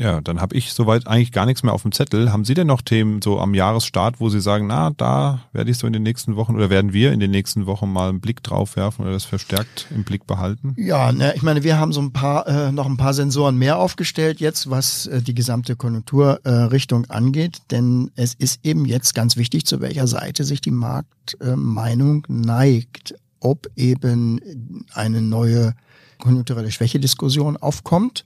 Ja, 0.00 0.22
dann 0.22 0.40
habe 0.40 0.56
ich 0.56 0.72
soweit 0.72 1.06
eigentlich 1.06 1.30
gar 1.30 1.44
nichts 1.44 1.62
mehr 1.62 1.74
auf 1.74 1.82
dem 1.82 1.92
Zettel. 1.92 2.32
Haben 2.32 2.46
Sie 2.46 2.54
denn 2.54 2.66
noch 2.66 2.80
Themen 2.80 3.20
so 3.20 3.38
am 3.38 3.52
Jahresstart, 3.52 4.18
wo 4.18 4.30
Sie 4.30 4.40
sagen, 4.40 4.66
na, 4.66 4.92
da 4.96 5.42
werde 5.52 5.70
ich 5.70 5.76
so 5.76 5.86
in 5.86 5.92
den 5.92 6.02
nächsten 6.02 6.36
Wochen 6.36 6.56
oder 6.56 6.70
werden 6.70 6.94
wir 6.94 7.12
in 7.12 7.20
den 7.20 7.30
nächsten 7.30 7.66
Wochen 7.66 7.92
mal 7.92 8.08
einen 8.08 8.22
Blick 8.22 8.42
drauf 8.42 8.76
werfen 8.76 9.02
oder 9.02 9.12
das 9.12 9.26
verstärkt 9.26 9.88
im 9.94 10.04
Blick 10.04 10.26
behalten? 10.26 10.74
Ja, 10.78 11.12
ne, 11.12 11.34
ich 11.36 11.42
meine, 11.42 11.64
wir 11.64 11.78
haben 11.78 11.92
so 11.92 12.00
ein 12.00 12.14
paar 12.14 12.46
äh, 12.48 12.72
noch 12.72 12.86
ein 12.86 12.96
paar 12.96 13.12
Sensoren 13.12 13.58
mehr 13.58 13.76
aufgestellt 13.76 14.40
jetzt, 14.40 14.70
was 14.70 15.06
äh, 15.06 15.20
die 15.20 15.34
gesamte 15.34 15.76
Konjunkturrichtung 15.76 17.04
äh, 17.04 17.12
angeht, 17.12 17.58
denn 17.70 18.10
es 18.16 18.32
ist 18.32 18.64
eben 18.64 18.86
jetzt 18.86 19.14
ganz 19.14 19.36
wichtig, 19.36 19.66
zu 19.66 19.82
welcher 19.82 20.06
Seite 20.06 20.44
sich 20.44 20.62
die 20.62 20.70
Marktmeinung 20.70 22.24
äh, 22.24 22.32
neigt, 22.32 23.16
ob 23.38 23.66
eben 23.76 24.86
eine 24.94 25.20
neue 25.20 25.74
konjunkturelle 26.20 26.70
Schwäche-Diskussion 26.70 27.56
aufkommt. 27.56 28.24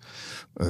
Äh, 0.59 0.65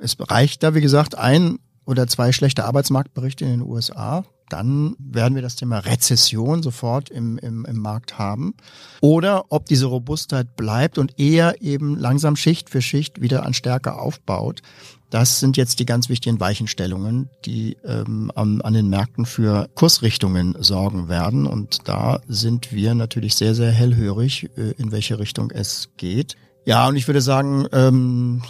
es 0.00 0.16
reicht 0.18 0.62
da, 0.62 0.74
wie 0.74 0.80
gesagt, 0.80 1.16
ein 1.16 1.58
oder 1.84 2.06
zwei 2.06 2.32
schlechte 2.32 2.64
Arbeitsmarktberichte 2.64 3.44
in 3.44 3.50
den 3.50 3.62
USA. 3.62 4.24
Dann 4.48 4.94
werden 4.98 5.34
wir 5.34 5.42
das 5.42 5.56
Thema 5.56 5.78
Rezession 5.78 6.62
sofort 6.62 7.08
im, 7.08 7.38
im, 7.38 7.64
im 7.64 7.78
Markt 7.78 8.18
haben. 8.18 8.54
Oder 9.00 9.46
ob 9.48 9.66
diese 9.66 9.86
Robustheit 9.86 10.56
bleibt 10.56 10.98
und 10.98 11.18
eher 11.18 11.62
eben 11.62 11.96
langsam 11.96 12.36
Schicht 12.36 12.68
für 12.68 12.82
Schicht 12.82 13.22
wieder 13.22 13.46
an 13.46 13.54
Stärke 13.54 13.94
aufbaut. 13.94 14.60
Das 15.08 15.40
sind 15.40 15.56
jetzt 15.58 15.78
die 15.78 15.86
ganz 15.86 16.08
wichtigen 16.08 16.40
Weichenstellungen, 16.40 17.28
die 17.44 17.76
ähm, 17.84 18.30
an, 18.34 18.62
an 18.62 18.72
den 18.72 18.88
Märkten 18.88 19.26
für 19.26 19.68
Kursrichtungen 19.74 20.56
sorgen 20.58 21.08
werden. 21.08 21.46
Und 21.46 21.86
da 21.88 22.20
sind 22.28 22.72
wir 22.72 22.94
natürlich 22.94 23.34
sehr, 23.34 23.54
sehr 23.54 23.70
hellhörig, 23.70 24.50
äh, 24.56 24.70
in 24.78 24.90
welche 24.90 25.18
Richtung 25.18 25.50
es 25.50 25.90
geht. 25.96 26.36
Ja, 26.64 26.86
und 26.88 26.94
ich 26.96 27.08
würde 27.08 27.20
sagen, 27.20 27.66
ähm, 27.72 28.42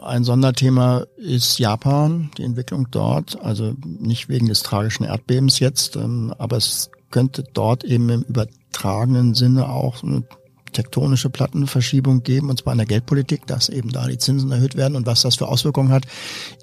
ein 0.00 0.22
Sonderthema 0.22 1.04
ist 1.16 1.58
Japan, 1.58 2.30
die 2.38 2.44
Entwicklung 2.44 2.88
dort. 2.90 3.40
Also 3.42 3.74
nicht 3.84 4.28
wegen 4.28 4.46
des 4.46 4.62
tragischen 4.62 5.04
Erdbebens 5.04 5.58
jetzt, 5.58 5.96
ähm, 5.96 6.32
aber 6.38 6.56
es 6.56 6.90
könnte 7.10 7.44
dort 7.52 7.82
eben 7.82 8.08
im 8.08 8.22
übertragenen 8.22 9.34
Sinne 9.34 9.68
auch 9.68 10.02
eine 10.04 10.22
tektonische 10.74 11.30
Plattenverschiebung 11.30 12.22
geben, 12.22 12.50
und 12.50 12.58
zwar 12.58 12.74
in 12.74 12.78
der 12.78 12.86
Geldpolitik, 12.86 13.46
dass 13.46 13.68
eben 13.68 13.90
da 13.90 14.06
die 14.06 14.18
Zinsen 14.18 14.52
erhöht 14.52 14.76
werden 14.76 14.96
und 14.96 15.06
was 15.06 15.22
das 15.22 15.36
für 15.36 15.48
Auswirkungen 15.48 15.90
hat 15.90 16.04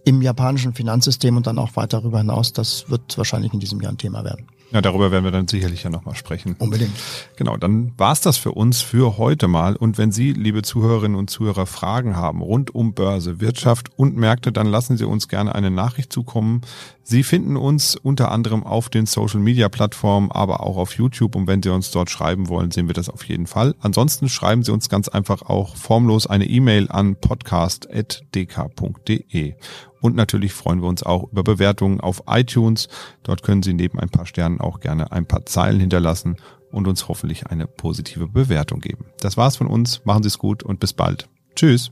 im 0.05 0.21
japanischen 0.21 0.73
Finanzsystem 0.73 1.35
und 1.37 1.47
dann 1.47 1.57
auch 1.57 1.75
weiter 1.75 2.01
darüber 2.01 2.19
hinaus, 2.19 2.53
das 2.53 2.89
wird 2.89 3.17
wahrscheinlich 3.17 3.53
in 3.53 3.59
diesem 3.59 3.81
Jahr 3.81 3.91
ein 3.91 3.97
Thema 3.97 4.23
werden. 4.23 4.47
Ja, 4.71 4.81
darüber 4.81 5.11
werden 5.11 5.25
wir 5.25 5.31
dann 5.31 5.49
sicherlich 5.49 5.83
ja 5.83 5.89
nochmal 5.89 6.15
sprechen. 6.15 6.55
Unbedingt. 6.57 6.93
Genau, 7.35 7.57
dann 7.57 7.91
war's 7.97 8.21
das 8.21 8.37
für 8.37 8.53
uns 8.53 8.79
für 8.79 9.17
heute 9.17 9.49
mal. 9.49 9.75
Und 9.75 9.97
wenn 9.97 10.13
Sie, 10.13 10.31
liebe 10.31 10.61
Zuhörerinnen 10.61 11.17
und 11.17 11.29
Zuhörer, 11.29 11.65
Fragen 11.65 12.15
haben 12.15 12.41
rund 12.41 12.73
um 12.73 12.93
Börse, 12.93 13.41
Wirtschaft 13.41 13.89
und 13.97 14.15
Märkte, 14.15 14.53
dann 14.53 14.67
lassen 14.67 14.95
Sie 14.95 15.03
uns 15.03 15.27
gerne 15.27 15.53
eine 15.53 15.71
Nachricht 15.71 16.13
zukommen. 16.13 16.61
Sie 17.03 17.23
finden 17.23 17.57
uns 17.57 17.95
unter 17.95 18.31
anderem 18.31 18.63
auf 18.63 18.89
den 18.89 19.05
Social-Media-Plattformen, 19.05 20.31
aber 20.31 20.61
auch 20.61 20.77
auf 20.77 20.93
YouTube. 20.93 21.35
Und 21.35 21.47
wenn 21.47 21.63
Sie 21.63 21.69
uns 21.69 21.91
dort 21.91 22.09
schreiben 22.09 22.47
wollen, 22.47 22.71
sehen 22.71 22.87
wir 22.87 22.93
das 22.93 23.09
auf 23.09 23.25
jeden 23.25 23.47
Fall. 23.47 23.75
Ansonsten 23.79 24.29
schreiben 24.29 24.63
Sie 24.63 24.71
uns 24.71 24.87
ganz 24.89 25.09
einfach 25.09 25.41
auch 25.41 25.75
formlos 25.75 26.27
eine 26.27 26.45
E-Mail 26.45 26.89
an 26.89 27.15
podcast.dk.de. 27.15 29.55
Und 30.01 30.15
natürlich 30.15 30.53
freuen 30.53 30.81
wir 30.81 30.89
uns 30.89 31.03
auch 31.03 31.31
über 31.31 31.43
Bewertungen 31.43 32.01
auf 32.01 32.23
iTunes. 32.27 32.89
Dort 33.23 33.43
können 33.43 33.63
Sie 33.63 33.73
neben 33.73 33.99
ein 33.99 34.09
paar 34.09 34.25
Sternen 34.25 34.59
auch 34.59 34.79
gerne 34.79 35.11
ein 35.11 35.25
paar 35.25 35.45
Zeilen 35.45 35.79
hinterlassen 35.79 36.37
und 36.71 36.87
uns 36.87 37.07
hoffentlich 37.07 37.47
eine 37.47 37.67
positive 37.67 38.27
Bewertung 38.27 38.79
geben. 38.79 39.05
Das 39.19 39.37
war's 39.37 39.57
von 39.57 39.67
uns. 39.67 40.03
Machen 40.05 40.23
Sie 40.23 40.27
es 40.27 40.39
gut 40.39 40.63
und 40.63 40.79
bis 40.79 40.93
bald. 40.93 41.29
Tschüss. 41.55 41.91